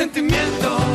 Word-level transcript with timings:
sentimiento 0.00 0.89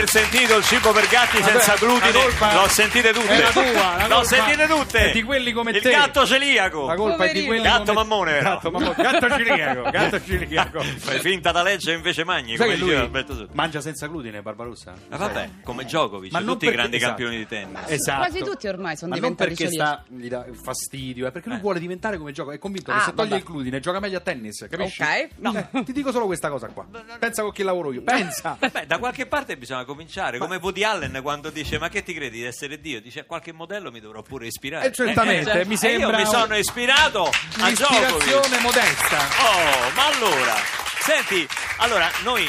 aver 0.00 0.08
sentito 0.08 0.56
il 0.56 0.64
cibo 0.64 0.92
per 0.92 1.06
gatti 1.08 1.38
Vabbè, 1.40 1.50
senza 1.52 1.74
glutine, 1.76 2.12
colpa 2.12 2.54
l'ho 2.54 2.68
sentite 2.68 3.12
tutte. 3.12 3.28
è 3.28 3.40
la 3.40 3.50
tua, 3.50 3.62
la 3.62 4.06
L'ho 4.06 4.14
colpa 4.14 4.24
sentite 4.24 4.66
tutte. 4.66 4.98
è 4.98 5.12
di 5.12 5.22
quelli 5.22 5.52
come 5.52 5.70
il 5.72 5.82
te. 5.82 5.90
gatto 5.90 6.26
celiaco. 6.26 6.86
La 6.86 6.94
colpa 6.94 7.24
è 7.24 7.32
di 7.32 7.44
quelli 7.44 7.62
Gatto 7.62 7.92
come- 7.92 7.94
mammone, 7.94 8.32
però. 8.38 8.50
Gatto, 8.54 8.70
mammone. 8.70 8.94
gatto 8.96 9.30
ciliaco, 9.36 9.90
gatto 9.90 10.24
ciliaco. 10.24 10.80
Fai 10.98 11.20
finta 11.20 11.52
da 11.52 11.62
legge 11.62 11.92
e 11.92 11.94
invece 11.96 12.24
magni, 12.24 12.56
Sai 12.56 12.66
come 12.66 12.78
lui 12.78 12.94
Alberto 12.94 13.48
mangia 13.52 13.80
senza 13.80 14.06
glutine, 14.06 14.40
Barbarossa? 14.42 14.94
Ma 15.08 15.16
vabbè, 15.16 15.48
come 15.62 15.84
Djokovic, 15.84 16.32
Ma 16.32 16.40
tutti 16.40 16.66
i 16.66 16.70
grandi 16.70 16.96
esatto. 16.96 17.08
campioni 17.14 17.36
di 17.36 17.46
tennis. 17.46 17.78
Esatto. 17.86 18.18
Quasi 18.20 18.38
tutti 18.42 18.68
ormai 18.68 18.96
sono 18.96 19.10
Ma 19.14 19.20
non 19.20 19.30
diventati 19.34 19.48
perché 19.54 19.64
celiaci. 19.76 20.02
sta, 20.02 20.04
gli 20.16 20.28
dà 20.28 20.46
fastidio, 20.62 21.26
è 21.26 21.30
perché 21.30 21.48
lui 21.48 21.58
Eh. 21.58 21.60
vuole 21.60 21.78
diventare 21.80 22.16
come 22.18 22.32
gioco. 22.32 22.50
È 22.52 22.58
convinto 22.58 22.90
Ah, 22.90 22.98
che 22.98 23.04
se 23.04 23.14
toglie 23.14 23.36
il 23.36 23.42
glutine 23.42 23.80
gioca 23.80 24.00
meglio 24.00 24.18
a 24.18 24.20
tennis, 24.20 24.66
capisci? 24.70 25.02
Ok. 25.02 25.28
No, 25.38 25.82
ti 25.84 25.92
dico 25.92 26.10
solo 26.12 26.26
questa 26.26 26.48
cosa 26.48 26.68
qua. 26.68 26.86
Pensa 27.18 27.42
con 27.42 27.52
chi 27.52 27.62
lavoro 27.62 27.92
io. 27.92 28.02
Pensa. 28.02 28.56
Beh, 28.58 28.84
da 28.86 28.98
qualche 28.98 29.26
parte 29.26 29.56
bisogna 29.56 29.84
cominciare, 29.90 30.38
come 30.38 30.56
Woody 30.56 30.84
Allen 30.84 31.18
quando 31.22 31.50
dice 31.50 31.78
ma 31.78 31.88
che 31.88 32.02
ti 32.02 32.14
credi 32.14 32.38
di 32.38 32.44
essere 32.44 32.80
Dio? 32.80 33.00
Dice 33.00 33.20
a 33.20 33.24
qualche 33.24 33.52
modello 33.52 33.90
mi 33.90 34.00
dovrò 34.00 34.22
pure 34.22 34.46
ispirare. 34.46 34.86
Eh, 34.86 34.92
certamente, 34.92 35.64
mi 35.66 35.74
E 35.74 35.76
sembra 35.76 36.18
io 36.18 36.24
mi 36.24 36.30
sono 36.30 36.56
ispirato 36.56 37.24
a 37.60 37.70
Djokovic. 37.70 38.60
Modesta. 38.60 39.18
Oh, 39.18 39.90
ma 39.94 40.06
allora, 40.06 40.54
senti, 41.00 41.46
allora 41.78 42.08
noi 42.22 42.48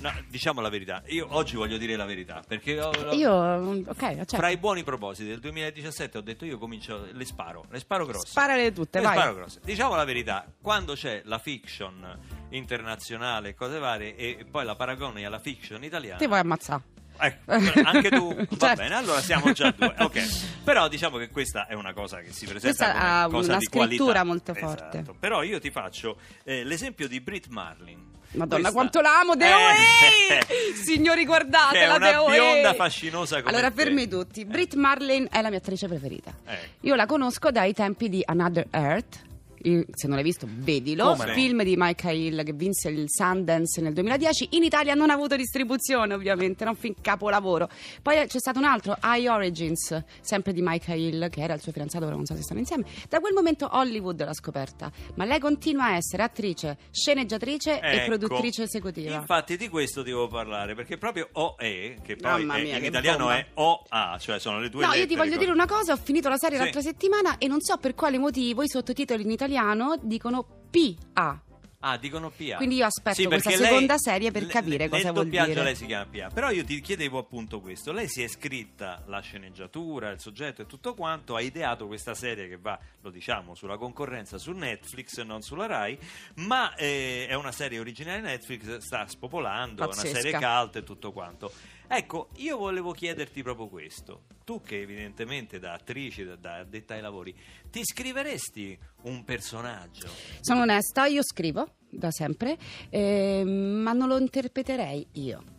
no, 0.00 0.12
diciamo 0.28 0.60
la 0.60 0.68
verità. 0.68 1.02
Io 1.06 1.26
oggi 1.30 1.56
voglio 1.56 1.76
dire 1.76 1.96
la 1.96 2.04
verità 2.04 2.42
perché 2.46 2.80
ho- 2.80 3.12
Io, 3.12 3.32
ok, 3.32 3.96
certo. 3.98 4.36
fra 4.36 4.48
i 4.50 4.56
buoni 4.56 4.82
propositi 4.84 5.28
del 5.28 5.40
2017 5.40 6.18
ho 6.18 6.20
detto 6.20 6.44
io 6.44 6.58
comincio 6.58 7.06
le 7.12 7.24
sparo, 7.24 7.64
le 7.70 7.78
sparo 7.78 8.06
grosse. 8.06 8.28
Sparale 8.28 8.72
tutte, 8.72 8.98
le 9.00 9.04
vai. 9.06 9.16
sparo 9.16 9.34
grosse. 9.34 9.60
Diciamo 9.64 9.94
la 9.94 10.04
verità, 10.04 10.46
quando 10.60 10.94
c'è 10.94 11.22
la 11.24 11.38
fiction 11.38 12.18
internazionale 12.50 13.50
e 13.50 13.54
cose 13.54 13.78
varie 13.78 14.16
e 14.16 14.46
poi 14.50 14.64
la 14.64 14.74
paragoni 14.74 15.24
alla 15.24 15.38
fiction 15.38 15.82
italiana. 15.84 16.18
Ti 16.18 16.26
vuoi 16.26 16.40
ammazzare. 16.40 16.82
Ecco, 17.18 17.50
anche 17.84 18.10
tu 18.10 18.34
va 18.34 18.44
Certo. 18.58 18.74
bene, 18.82 18.94
allora 18.94 19.20
siamo 19.20 19.52
già 19.52 19.70
due. 19.76 19.94
Ok. 19.98 20.62
Però 20.64 20.88
diciamo 20.88 21.16
che 21.18 21.28
questa 21.30 21.66
è 21.66 21.74
una 21.74 21.92
cosa 21.92 22.18
che 22.20 22.32
si 22.32 22.46
presenta 22.46 22.66
Questa 22.66 22.94
ha 22.94 23.26
una 23.28 23.56
di 23.58 23.64
scrittura 23.64 24.22
qualità. 24.22 24.24
molto 24.24 24.52
Esatto. 24.52 24.66
forte. 24.68 25.04
Però 25.18 25.42
io 25.42 25.58
ti 25.60 25.70
faccio 25.70 26.18
eh, 26.44 26.64
l'esempio 26.64 27.08
di 27.08 27.20
Brit 27.20 27.46
Marlin. 27.48 28.14
Madonna, 28.32 28.70
Questa- 28.70 28.72
quanto 28.72 29.00
l'amo, 29.00 29.36
The 29.36 29.44
Eh! 29.46 30.74
Signori, 30.84 31.20
che 31.20 31.26
guardate 31.26 31.78
è 31.78 31.86
la 31.86 31.94
una 31.94 32.10
The 32.10 32.30
bionda 32.32 32.74
fascinosa 32.74 33.40
come 33.40 33.50
Allora, 33.56 33.70
fermi 33.70 34.08
tutti. 34.08 34.44
Brit 34.44 34.74
Marlin 34.74 35.28
è 35.30 35.40
la 35.40 35.48
mia 35.48 35.58
attrice 35.58 35.86
preferita. 35.88 36.32
Ecco. 36.44 36.66
Io 36.80 36.94
la 36.96 37.06
conosco 37.06 37.50
dai 37.50 37.72
tempi 37.72 38.08
di 38.08 38.22
Another 38.26 38.66
Earth. 38.70 39.24
Il- 39.62 39.86
Se 39.92 40.06
non 40.06 40.16
l'hai 40.16 40.24
visto, 40.24 40.46
vedilo. 40.50 41.10
Come 41.12 41.26
no? 41.26 41.32
Film 41.32 41.62
di 41.62 41.74
Mike 41.76 42.12
Hill 42.12 42.42
che 42.44 42.52
vinse 42.52 42.88
il 42.88 43.04
Sundance 43.08 43.80
nel 43.80 43.92
2010. 43.92 44.48
In 44.52 44.62
Italia 44.62 44.94
non 44.94 45.10
ha 45.10 45.14
avuto 45.14 45.36
distribuzione, 45.36 46.14
ovviamente, 46.14 46.64
non 46.64 46.74
fin 46.76 46.94
capolavoro. 47.00 47.68
Poi 48.02 48.26
c'è 48.26 48.38
stato 48.38 48.58
un 48.58 48.64
altro, 48.64 48.96
High 49.02 49.26
Origins, 49.28 50.02
sempre 50.20 50.52
di 50.52 50.60
Mike 50.62 50.94
Hill, 50.94 51.28
che 51.30 51.40
era 51.40 51.54
il 51.54 51.60
suo 51.60 51.72
fidanzato, 51.72 52.04
ora 52.06 52.14
non 52.14 52.24
so 52.26 52.34
se 52.36 52.42
stanno 52.42 52.60
insieme. 52.60 52.84
Da 53.08 53.18
quel 53.20 53.32
momento 53.34 53.68
Hollywood 53.72 54.22
l'ha 54.24 54.34
scoperta. 54.34 54.90
Ma 55.14 55.24
lei 55.24 55.38
continua 55.40 55.84
a 55.86 55.96
essere 55.96 56.22
attrice, 56.22 56.76
sceneggiatrice 56.90 57.80
e 57.80 57.96
Ecco. 57.96 58.06
produttrice 58.16 58.62
esecutiva. 58.64 59.14
Infatti 59.16 59.56
di 59.56 59.68
questo 59.68 60.02
devo 60.02 60.28
parlare 60.28 60.74
perché 60.74 60.98
proprio 60.98 61.28
OE, 61.32 61.96
che 62.04 62.16
poi 62.16 62.44
Mamma 62.44 62.56
è- 62.58 62.62
mia, 62.62 62.74
in 62.76 62.80
che 62.82 62.86
italiano 62.88 63.24
bomba. 63.24 63.36
è 63.38 63.46
OA, 63.54 64.18
cioè 64.20 64.38
sono 64.38 64.60
le 64.60 64.68
due 64.68 64.80
No, 64.82 64.88
io 64.88 64.92
lettere. 65.00 65.06
ti 65.08 65.16
voglio 65.16 65.36
dire 65.38 65.50
una 65.50 65.66
cosa, 65.66 65.92
ho 65.92 65.96
finito 65.96 66.28
la 66.28 66.36
serie 66.36 66.56
Sì. 66.58 66.62
l'altra 66.62 66.80
settimana 66.82 67.38
e 67.38 67.46
non 67.48 67.60
so 67.60 67.76
per 67.78 67.94
quale 67.94 68.18
motivo 68.18 68.62
i 68.62 68.68
sottotitoli 68.68 69.22
in 69.22 69.30
italiano 69.30 69.54
dicono 70.02 70.46
PA. 70.70 71.40
Ah, 71.80 71.98
dicono 71.98 72.30
PA. 72.30 72.56
Quindi 72.56 72.76
io 72.76 72.86
aspetto 72.86 73.16
Sì, 73.16 73.26
questa 73.26 73.50
lei- 73.50 73.58
seconda 73.58 73.96
serie 73.98 74.32
per 74.32 74.42
le- 74.42 74.48
capire 74.48 74.78
nel 74.78 74.88
cosa 74.88 75.12
vuol 75.12 75.24
doppiaggio 75.24 75.50
dire. 75.50 75.62
lei 75.62 75.76
si 75.76 75.86
chiama 75.86 76.06
PA. 76.10 76.28
Però 76.34 76.50
io 76.50 76.64
ti 76.64 76.80
chiedevo 76.80 77.18
appunto 77.18 77.60
questo. 77.60 77.92
Lei 77.92 78.08
si 78.08 78.22
è 78.22 78.28
scritta 78.28 79.04
la 79.06 79.20
sceneggiatura, 79.20 80.10
il 80.10 80.18
soggetto 80.18 80.62
e 80.62 80.66
tutto 80.66 80.94
quanto, 80.94 81.36
ha 81.36 81.40
ideato 81.40 81.86
questa 81.86 82.14
serie 82.14 82.48
che 82.48 82.56
va, 82.56 82.76
lo 83.02 83.10
diciamo, 83.10 83.54
sulla 83.54 83.76
concorrenza 83.76 84.36
su 84.36 84.50
Netflix 84.52 85.18
e 85.18 85.24
non 85.24 85.42
sulla 85.42 85.66
Rai, 85.66 85.96
ma 86.36 86.74
eh, 86.74 87.26
è 87.28 87.34
una 87.34 87.52
serie 87.52 87.78
originale 87.78 88.20
Netflix, 88.20 88.78
sta 88.78 89.06
spopolando, 89.06 89.82
è 89.82 89.86
una 89.86 89.94
Pazzesca. 89.94 90.20
serie 90.20 90.38
cult 90.38 90.76
e 90.76 90.82
tutto 90.82 91.12
quanto. 91.12 91.52
Ecco, 91.88 92.28
io 92.36 92.56
volevo 92.56 92.92
chiederti 92.92 93.42
proprio 93.42 93.68
questo. 93.68 94.24
Tu 94.44 94.60
che 94.60 94.80
evidentemente 94.80 95.58
da 95.58 95.74
attrice, 95.74 96.24
da, 96.24 96.36
da 96.36 96.56
addetta 96.58 96.94
ai 96.94 97.00
lavori, 97.00 97.34
ti 97.70 97.84
scriveresti 97.84 98.78
un 99.02 99.24
personaggio? 99.24 100.08
Sono 100.40 100.62
onesta, 100.62 101.06
io 101.06 101.22
scrivo 101.22 101.74
da 101.88 102.10
sempre, 102.10 102.56
eh, 102.90 103.42
ma 103.44 103.92
non 103.92 104.08
lo 104.08 104.18
interpreterei 104.18 105.06
io. 105.12 105.55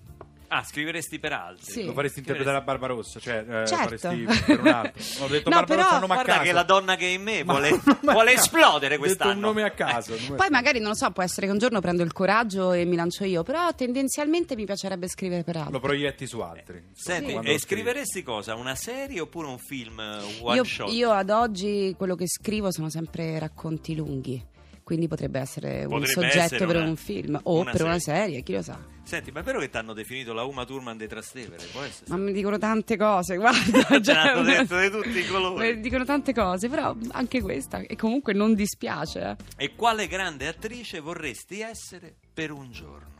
Ah, 0.49 0.63
scriveresti 0.63 1.19
per 1.19 1.33
altri? 1.33 1.71
Sì. 1.71 1.83
Lo 1.85 1.91
faresti 1.91 2.19
interpretare 2.19 2.55
a 2.57 2.61
Barbarossa, 2.61 3.19
cioè 3.19 3.39
eh, 3.39 3.67
Certo. 3.67 3.97
faresti 3.97 4.25
per 4.45 4.59
un 4.61 4.67
altro. 4.67 5.03
Ho 5.23 5.27
detto 5.27 5.49
No, 5.49 5.55
Barbarossa 5.57 5.65
però- 5.89 5.93
un 5.95 5.99
nome 6.01 6.13
a 6.13 6.15
Guarda 6.15 6.31
caso. 6.31 6.43
che 6.43 6.51
la 6.53 6.63
donna 6.63 6.95
che 6.95 7.05
è 7.05 7.09
in 7.09 7.21
me 7.21 7.43
vuole, 7.43 7.69
un 7.75 7.81
vuole 8.01 8.33
caso. 8.33 8.43
esplodere 8.45 8.85
Ho 8.95 8.97
detto 8.97 8.99
quest'anno. 8.99 9.33
un 9.33 9.39
nome 9.39 9.63
a 9.63 9.71
caso. 9.71 10.11
un 10.13 10.17
nome 10.19 10.25
a 10.25 10.29
Poi 10.29 10.37
caso. 10.37 10.51
magari, 10.51 10.79
non 10.79 10.89
lo 10.89 10.95
so, 10.95 11.11
può 11.11 11.21
essere 11.23 11.47
che 11.47 11.51
un 11.51 11.57
giorno 11.59 11.81
prendo 11.81 12.03
il 12.03 12.13
coraggio 12.13 12.71
e 12.71 12.85
mi 12.85 12.95
lancio 12.95 13.25
io, 13.25 13.43
però 13.43 13.73
tendenzialmente 13.73 14.55
mi 14.55 14.63
piacerebbe 14.65 15.07
scrivere 15.09 15.43
per 15.43 15.57
altri. 15.57 15.73
lo 15.73 15.79
proietti 15.81 16.25
su 16.27 16.39
altri. 16.39 16.77
insomma, 16.87 17.15
Senti, 17.17 17.31
quando 17.33 17.49
e 17.49 17.53
lo 17.53 17.59
scrivi. 17.59 17.81
scriveresti 17.81 18.23
cosa? 18.23 18.55
Una 18.55 18.75
serie 18.75 19.19
oppure 19.19 19.47
un 19.47 19.57
film 19.59 19.99
eh, 19.99 20.21
one 20.41 20.55
Io, 20.55 20.63
shot? 20.63 20.91
io 20.93 21.11
ad 21.11 21.29
oggi 21.29 21.93
quello 21.97 22.15
che 22.15 22.25
scrivo 22.27 22.71
sono 22.71 22.89
sempre 22.89 23.37
racconti 23.37 23.95
lunghi. 23.95 24.41
Quindi 24.83 25.09
potrebbe 25.09 25.41
essere 25.41 25.83
un 25.83 25.89
Potrebbe 25.99 26.11
soggetto 26.13 26.39
essere 26.39 26.65
per 26.65 26.75
una- 26.77 26.85
un 26.85 26.95
film 26.95 27.37
o 27.43 27.59
una 27.59 27.71
per 27.71 27.83
una 27.83 27.99
serie. 27.99 28.21
serie, 28.23 28.41
chi 28.43 28.53
lo 28.53 28.61
sa. 28.61 28.79
Senti, 29.07 29.31
ma 29.31 29.39
è 29.39 29.43
vero 29.43 29.59
che 29.59 29.69
ti 29.69 29.77
hanno 29.77 29.93
definito 29.93 30.33
la 30.33 30.43
Uma 30.43 30.65
Thurman 30.65 30.97
dei 30.97 31.07
Trastevere? 31.07 31.63
Può 31.71 31.81
essere? 31.81 32.09
Ma 32.09 32.17
mi 32.17 32.33
dicono 32.33 32.57
tante 32.57 32.97
cose, 32.97 33.37
guarda. 33.39 34.01
Cioè, 34.01 34.13
l'hanno 34.13 34.41
detto 34.43 34.77
di 34.77 34.89
tutti 34.91 35.17
i 35.19 35.25
colori. 35.27 35.75
Mi 35.75 35.79
dicono 35.79 36.03
tante 36.03 36.33
cose, 36.33 36.67
però 36.67 36.93
anche 37.11 37.41
questa. 37.41 37.79
E 37.79 37.95
comunque 37.95 38.33
non 38.33 38.53
dispiace. 38.53 39.37
eh. 39.57 39.63
E 39.63 39.75
quale 39.75 40.07
grande 40.07 40.47
attrice 40.47 40.99
vorresti 40.99 41.61
essere 41.61 42.15
per 42.33 42.51
un 42.51 42.69
giorno? 42.69 43.15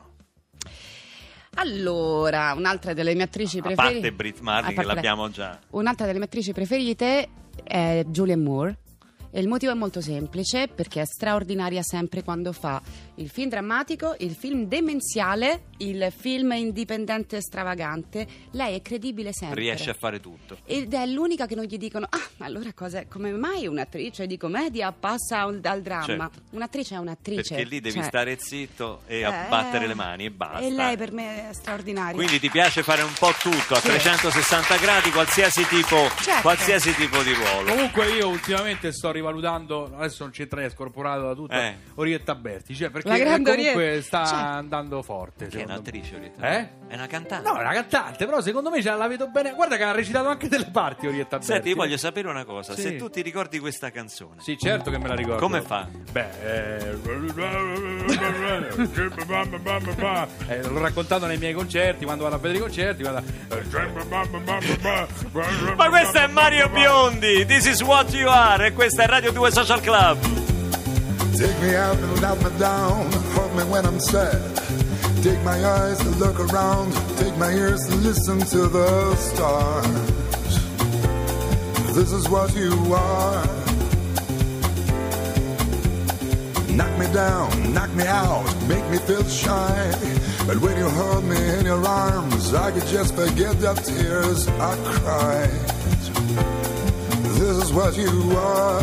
Allora, 1.56 2.54
un'altra 2.54 2.94
delle 2.94 3.14
mie 3.16 3.24
attrici 3.24 3.60
A 3.60 3.62
preferite. 3.62 3.94
parte 3.94 4.12
Brit 4.12 4.40
Marlin, 4.42 4.78
A 4.78 4.82
che 4.82 4.86
l'abbiamo 4.86 5.30
già. 5.30 5.58
Un'altra 5.70 6.06
delle 6.06 6.18
mie 6.18 6.28
attrici 6.28 6.52
preferite 6.52 7.30
è 7.64 8.04
Julianne 8.06 8.44
Moore. 8.44 8.78
E 9.32 9.40
il 9.40 9.48
motivo 9.48 9.72
è 9.72 9.76
molto 9.76 10.02
semplice 10.02 10.68
perché 10.68 11.02
è 11.02 11.06
straordinaria 11.06 11.82
sempre 11.84 12.24
quando 12.24 12.52
fa 12.54 12.82
il 13.16 13.30
film 13.30 13.50
drammatico, 13.50 14.16
il 14.20 14.36
film 14.36 14.66
demenziale, 14.66 15.64
il 15.78 16.12
film 16.16 16.52
indipendente 16.54 17.42
stravagante. 17.42 18.26
Lei 18.52 18.76
è 18.76 18.82
credibile 18.82 19.32
sempre. 19.34 19.60
Riesce 19.62 19.90
a 19.90 19.94
fare 19.94 20.20
tutto. 20.20 20.58
Ed 20.66 20.94
è 20.94 21.06
l'unica 21.06 21.46
che 21.46 21.56
non 21.56 21.66
gli 21.66 21.78
dicono: 21.78 22.06
Ah, 22.10 22.22
ma 22.38 22.46
allora 22.46 22.72
cosa, 22.74 23.06
come 23.08 23.32
mai 23.32 23.68
un'attrice 23.68 24.28
di 24.28 24.38
commedia 24.38 24.92
passa 24.92 25.42
al- 25.42 25.60
dal 25.60 25.82
dramma? 25.82 26.06
Certo. 26.32 26.42
Un'attrice 26.52 26.96
è 26.96 26.98
un'attrice. 26.98 27.56
Perché 27.56 27.70
lì 27.70 27.80
devi 27.82 27.96
cioè, 28.00 28.04
stare 28.08 28.38
zitto 28.40 29.02
e 29.08 29.20
eh, 29.20 29.24
abbattere 29.24 29.88
le 29.88 29.94
mani 29.94 30.26
e 30.26 30.32
basta. 30.32 30.60
E 30.60 30.72
lei 30.72 30.96
per 30.98 31.12
me 31.12 31.50
è 31.50 31.54
straordinaria. 31.54 32.16
Quindi 32.16 32.40
ti 32.40 32.50
piace 32.50 32.84
fare 32.84 33.02
un 33.02 33.14
po' 33.18 33.32
tutto 33.40 33.74
a 33.76 33.80
Sì. 33.80 33.88
360 33.88 34.78
gradi, 34.78 35.12
qualsiasi 35.12 35.66
tipo, 35.68 36.08
Certo. 36.22 36.42
qualsiasi 36.42 36.94
tipo 36.96 37.22
di 37.24 37.34
ruolo. 37.34 37.70
Comunque 37.72 38.10
io 38.12 38.28
ultimamente 38.30 38.92
sto 38.92 39.12
rivalutando, 39.18 39.92
adesso 39.96 40.24
non 40.24 40.32
c'entra, 40.32 40.62
è 40.64 40.70
scorporato 40.70 41.22
da 41.28 41.34
tutto, 41.34 41.54
Eh. 41.54 41.76
Orietta 41.96 42.36
Berti, 42.36 42.76
cioè 42.76 42.90
perché 42.90 43.10
comunque 43.10 43.52
Orietta. 43.52 44.02
sta 44.02 44.26
Cioè- 44.26 44.40
andando 44.40 45.02
forte. 45.02 45.48
Che 45.48 45.60
è 45.60 45.64
un'attrice, 45.64 46.16
Orietta? 46.16 46.50
Eh? 46.50 46.70
È 46.88 46.94
una 46.96 47.08
cantante. 47.08 47.48
No, 47.50 47.58
è 47.58 47.62
una 47.62 47.74
cantante, 47.74 48.26
però 48.26 48.42
secondo 48.42 48.70
me 48.70 48.82
ce 48.82 48.92
la 48.92 49.08
vedo 49.08 49.28
bene. 49.28 49.54
Guarda 49.54 49.76
che 49.78 49.84
ha 49.84 49.92
recitato 49.92 50.28
anche 50.30 50.48
delle 50.48 50.70
parti 50.72 51.08
Orietta 51.08 51.38
Berti. 51.38 51.52
Senti, 51.52 51.70
io 51.70 51.76
voglio 51.76 51.98
sapere 51.98 52.30
una 52.30 52.46
cosa, 52.46 52.74
Sì. 52.74 52.82
se 52.82 52.96
tu 52.96 53.10
ti 53.10 53.22
ricordi 53.22 53.60
questa 53.60 53.92
canzone. 53.92 54.42
Sì, 54.42 54.58
certo 54.58 54.90
che 54.90 54.98
me 54.98 55.08
la 55.08 55.16
ricordo. 55.16 55.42
Come 55.42 55.62
fa? 55.62 55.88
Beh, 56.12 56.30
eh... 56.44 56.96
eh, 60.48 60.62
l'ho 60.64 60.80
raccontato 60.80 61.26
nei 61.26 61.38
miei 61.38 61.54
concerti, 61.54 62.06
quando 62.06 62.24
vado 62.24 62.36
a 62.36 62.40
vedere 62.40 62.60
i 62.60 62.62
concerti. 62.62 63.04
Vado... 63.04 63.24
Ma 65.76 65.90
questo 65.90 66.18
è 66.18 66.28
Mario 66.28 66.70
Biondi, 66.70 67.46
This 67.46 67.66
is 67.66 67.82
what 67.82 68.12
you 68.14 68.30
are, 68.30 68.68
e 68.68 68.74
questa 68.74 69.04
è 69.04 69.07
Radio 69.10 69.32
2 69.32 69.52
Social 69.52 69.80
Club. 69.80 70.18
Take 71.38 71.58
me 71.62 71.76
out 71.76 71.96
and 71.96 72.22
let 72.22 72.38
me 72.44 72.60
down. 72.60 73.10
Hold 73.36 73.56
me 73.56 73.64
when 73.64 73.86
I'm 73.86 74.00
sad. 74.02 74.42
Take 75.24 75.42
my 75.44 75.58
eyes 75.64 75.98
to 76.00 76.10
look 76.18 76.40
around. 76.40 76.92
Take 77.18 77.38
my 77.38 77.52
ears 77.52 77.88
to 77.88 77.96
listen 77.96 78.40
to 78.40 78.68
the 78.68 79.16
stars. 79.16 79.88
This 81.96 82.12
is 82.12 82.28
what 82.28 82.54
you 82.54 82.74
are. 82.94 83.46
Knock 86.76 87.00
me 87.00 87.08
down, 87.14 87.74
knock 87.74 87.92
me 87.96 88.06
out, 88.06 88.46
make 88.68 88.88
me 88.90 88.98
feel 88.98 89.24
shy. 89.24 89.92
But 90.46 90.60
when 90.60 90.78
you 90.78 90.90
hold 90.90 91.24
me 91.24 91.38
in 91.58 91.66
your 91.66 91.84
arms, 91.88 92.54
I 92.54 92.72
could 92.72 92.88
just 92.88 93.16
forget 93.16 93.60
the 93.62 93.74
tears 93.74 94.48
I 94.48 94.76
cried. 94.84 96.77
This 97.38 97.58
is 97.66 97.72
what 97.72 97.96
you 97.96 98.36
are. 98.36 98.82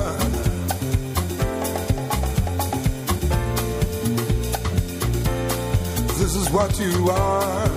This 6.19 6.37
is 6.37 6.49
what 6.51 6.79
you 6.79 7.11
are. 7.11 7.69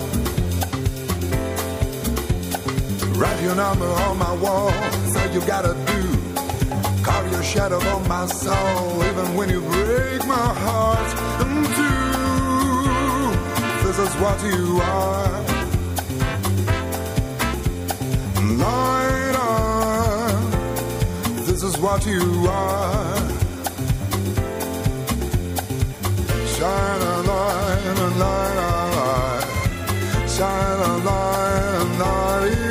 Write 3.18 3.42
your 3.42 3.56
number 3.56 3.86
on 3.86 4.18
my 4.18 4.32
wall. 4.34 4.70
Say 5.12 5.34
you 5.34 5.40
gotta 5.40 5.74
do. 5.74 6.00
Carve 7.02 7.32
your 7.32 7.42
shadow 7.42 7.80
on 7.80 8.06
my 8.06 8.26
soul. 8.26 9.02
Even 9.04 9.34
when 9.34 9.50
you 9.50 9.60
break 9.60 10.24
my 10.26 10.54
heart 10.64 11.10
in 11.42 11.64
two. 11.76 11.98
This 13.84 13.98
is 13.98 14.14
what 14.20 14.40
you 14.44 14.80
are. 14.80 15.48
Is 18.40 19.27
what 21.80 22.04
you 22.06 22.46
are. 22.48 23.16
Shine 26.54 27.02
a 27.02 27.22
light, 27.30 27.98
a 27.98 28.08
light, 28.22 28.58
a 28.58 28.80
light. 28.96 30.28
Shine 30.28 30.80
a 30.80 30.96
light, 31.08 31.74
a 31.74 31.84
light, 32.00 32.67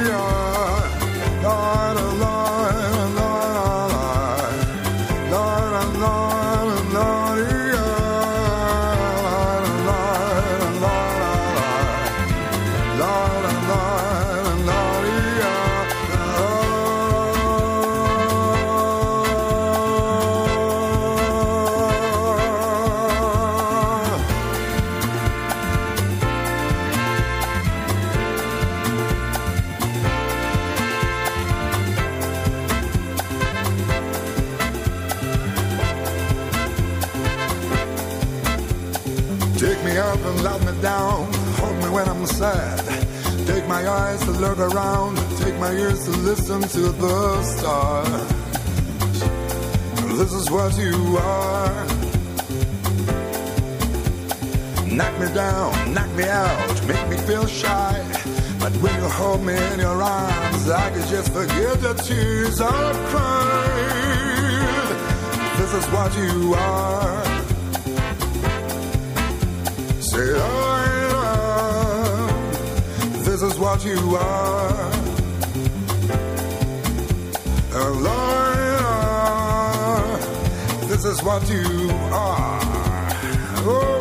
my 45.60 45.72
ears 45.72 46.04
to 46.06 46.12
listen 46.12 46.62
to 46.62 46.92
the 46.92 47.44
stars. 47.44 48.34
This 50.18 50.34
is 50.34 50.52
what 50.52 50.78
you 50.78 51.18
are. 51.18 51.86
Knock 54.86 55.20
me 55.20 55.28
down, 55.34 55.94
knock 55.94 56.10
me 56.12 56.24
out, 56.26 56.88
make 56.88 57.10
me 57.10 57.18
feel 57.18 57.46
shy. 57.48 57.94
But 58.60 58.74
when 58.78 58.96
you 59.02 59.10
hold 59.10 59.44
me 59.44 59.56
in 59.74 59.80
your 59.80 60.02
arms, 60.02 60.70
I 60.70 60.90
can 60.92 61.08
just 61.08 61.32
forget 61.34 61.82
the 61.82 61.94
tears 61.94 62.62
I've 62.62 62.96
cried. 63.12 63.98
This 65.58 65.74
is 65.74 65.86
what 65.88 66.16
you 66.18 66.54
are. 66.54 67.24
Say 70.02 70.34
oh, 70.36 70.82
I 70.82 70.86
am. 73.12 73.24
This 73.24 73.42
is 73.42 73.58
what 73.60 73.84
you 73.86 74.16
are. 74.16 74.97
Is 81.18 81.24
what 81.24 81.50
you 81.50 81.90
are. 82.12 82.60
Oh, 83.70 83.97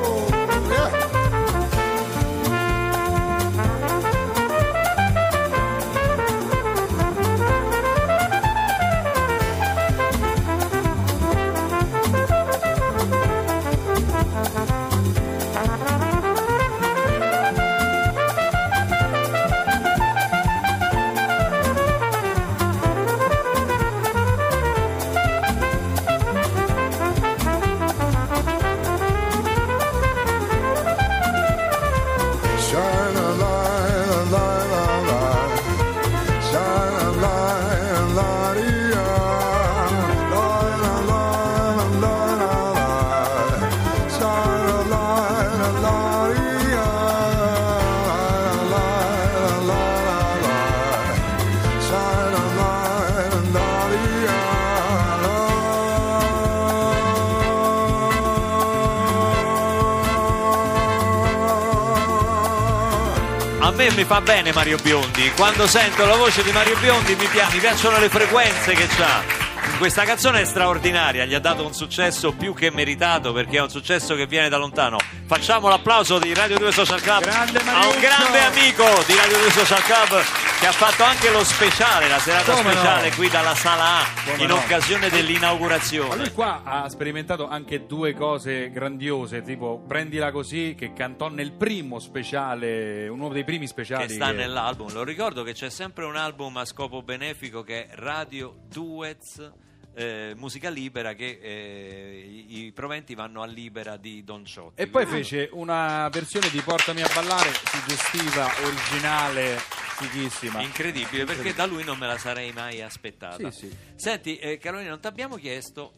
a 63.67 63.73
me 63.73 63.91
mi 63.91 64.05
fa 64.05 64.21
bene 64.21 64.53
Mario 64.53 64.79
Biondi, 64.81 65.33
quando 65.33 65.67
sento 65.67 66.07
la 66.07 66.15
voce 66.15 66.45
di 66.45 66.53
Mario 66.53 66.77
Biondi 66.79 67.17
mi, 67.17 67.27
pia- 67.27 67.49
mi 67.51 67.59
piacciono 67.59 67.99
le 67.99 68.09
frequenze 68.09 68.75
che 68.75 68.89
ha. 69.03 69.45
Questa 69.79 70.05
canzone 70.05 70.43
è 70.43 70.45
straordinaria, 70.45 71.25
gli 71.25 71.35
ha 71.35 71.41
dato 71.41 71.67
un 71.67 71.75
successo 71.75 72.33
più 72.33 72.55
che 72.55 72.71
meritato 72.71 73.33
perché 73.33 73.59
è 73.59 73.61
un 73.61 73.69
successo 73.69 74.15
che 74.15 74.27
viene 74.27 74.49
da 74.49 74.57
lontano. 74.57 74.99
Facciamo 75.27 75.69
l'applauso 75.69 76.19
di 76.21 76.33
Radio 76.33 76.57
2 76.59 76.71
Social 76.71 77.01
Club 77.01 77.25
Grande 77.25 77.59
a 77.59 77.87
un 77.89 77.99
grande 77.99 78.41
amico 78.41 78.85
di 79.05 79.17
Radio 79.17 79.37
2 79.37 79.51
Social 79.51 79.83
Club 79.83 80.46
che 80.59 80.67
ha 80.67 80.73
fatto 80.73 81.03
anche 81.05 81.31
lo 81.31 81.45
speciale, 81.45 82.09
la 82.09 82.19
serata 82.19 82.53
Come 82.55 82.73
no? 82.73 82.81
speciale 82.81 83.15
qui 83.15 83.29
dalla 83.29 83.55
sala 83.55 83.99
A 84.01 84.05
Come 84.25 84.43
in 84.43 84.49
no? 84.49 84.57
occasione 84.57 85.09
Ma 85.09 85.09
lui 85.09 85.17
dell'inaugurazione. 85.21 86.33
qua 86.33 86.63
ha 86.65 86.89
sperimentato 86.89 87.47
anche 87.49 87.87
due 87.87 88.15
cose 88.15 88.71
grandiose, 88.71 89.43
tipo 89.43 89.83
Prendila 89.87 90.33
così, 90.33 90.75
che 90.77 90.93
cantò 90.95 91.29
nel 91.29 91.53
primo 91.53 91.99
speciale, 91.99 93.07
uno 93.09 93.29
dei 93.29 93.45
primi 93.45 93.67
speciali. 93.67 94.07
che 94.07 94.15
sta 94.15 94.27
che- 94.31 94.33
nell'album. 94.37 94.93
Lo 94.93 95.05
ricordo 95.05 95.43
che 95.43 95.53
c'è 95.53 95.69
sempre 95.71 96.05
un 96.07 96.17
album 96.17 96.57
a 96.57 96.65
scopo 96.65 97.03
benefico 97.03 97.63
che 97.63 97.87
è 97.87 97.95
Radio 97.97 98.55
Duets. 98.69 99.53
Eh, 99.99 100.35
musica 100.37 100.69
libera 100.69 101.15
che 101.15 101.39
eh, 101.41 102.45
i, 102.49 102.67
i 102.67 102.73
proventi 102.73 103.15
vanno 103.15 103.41
a 103.41 103.47
libera 103.47 103.97
di 103.97 104.23
Don 104.25 104.45
Ciotti 104.45 104.83
E 104.83 104.89
poi 104.89 105.07
fece 105.07 105.49
una 105.53 106.07
versione 106.11 106.51
di 106.51 106.61
Portami 106.61 107.01
a 107.03 107.11
ballare 107.15 107.51
suggestiva, 107.65 108.47
originale, 108.63 109.57
fighissima. 109.99 110.61
incredibile 110.61 111.25
perché 111.25 111.55
da 111.55 111.65
lui 111.65 111.83
non 111.83 111.97
me 111.97 112.07
la 112.07 112.19
sarei 112.19 112.53
mai 112.53 112.83
aspettata 112.83 113.51
Sì, 113.51 113.69
sì. 113.69 113.77
senti 113.95 114.37
eh, 114.37 114.59
Carolina 114.59 114.91
non 114.91 115.01
ti 115.01 115.07
abbiamo 115.07 115.37
chiesto 115.37 115.93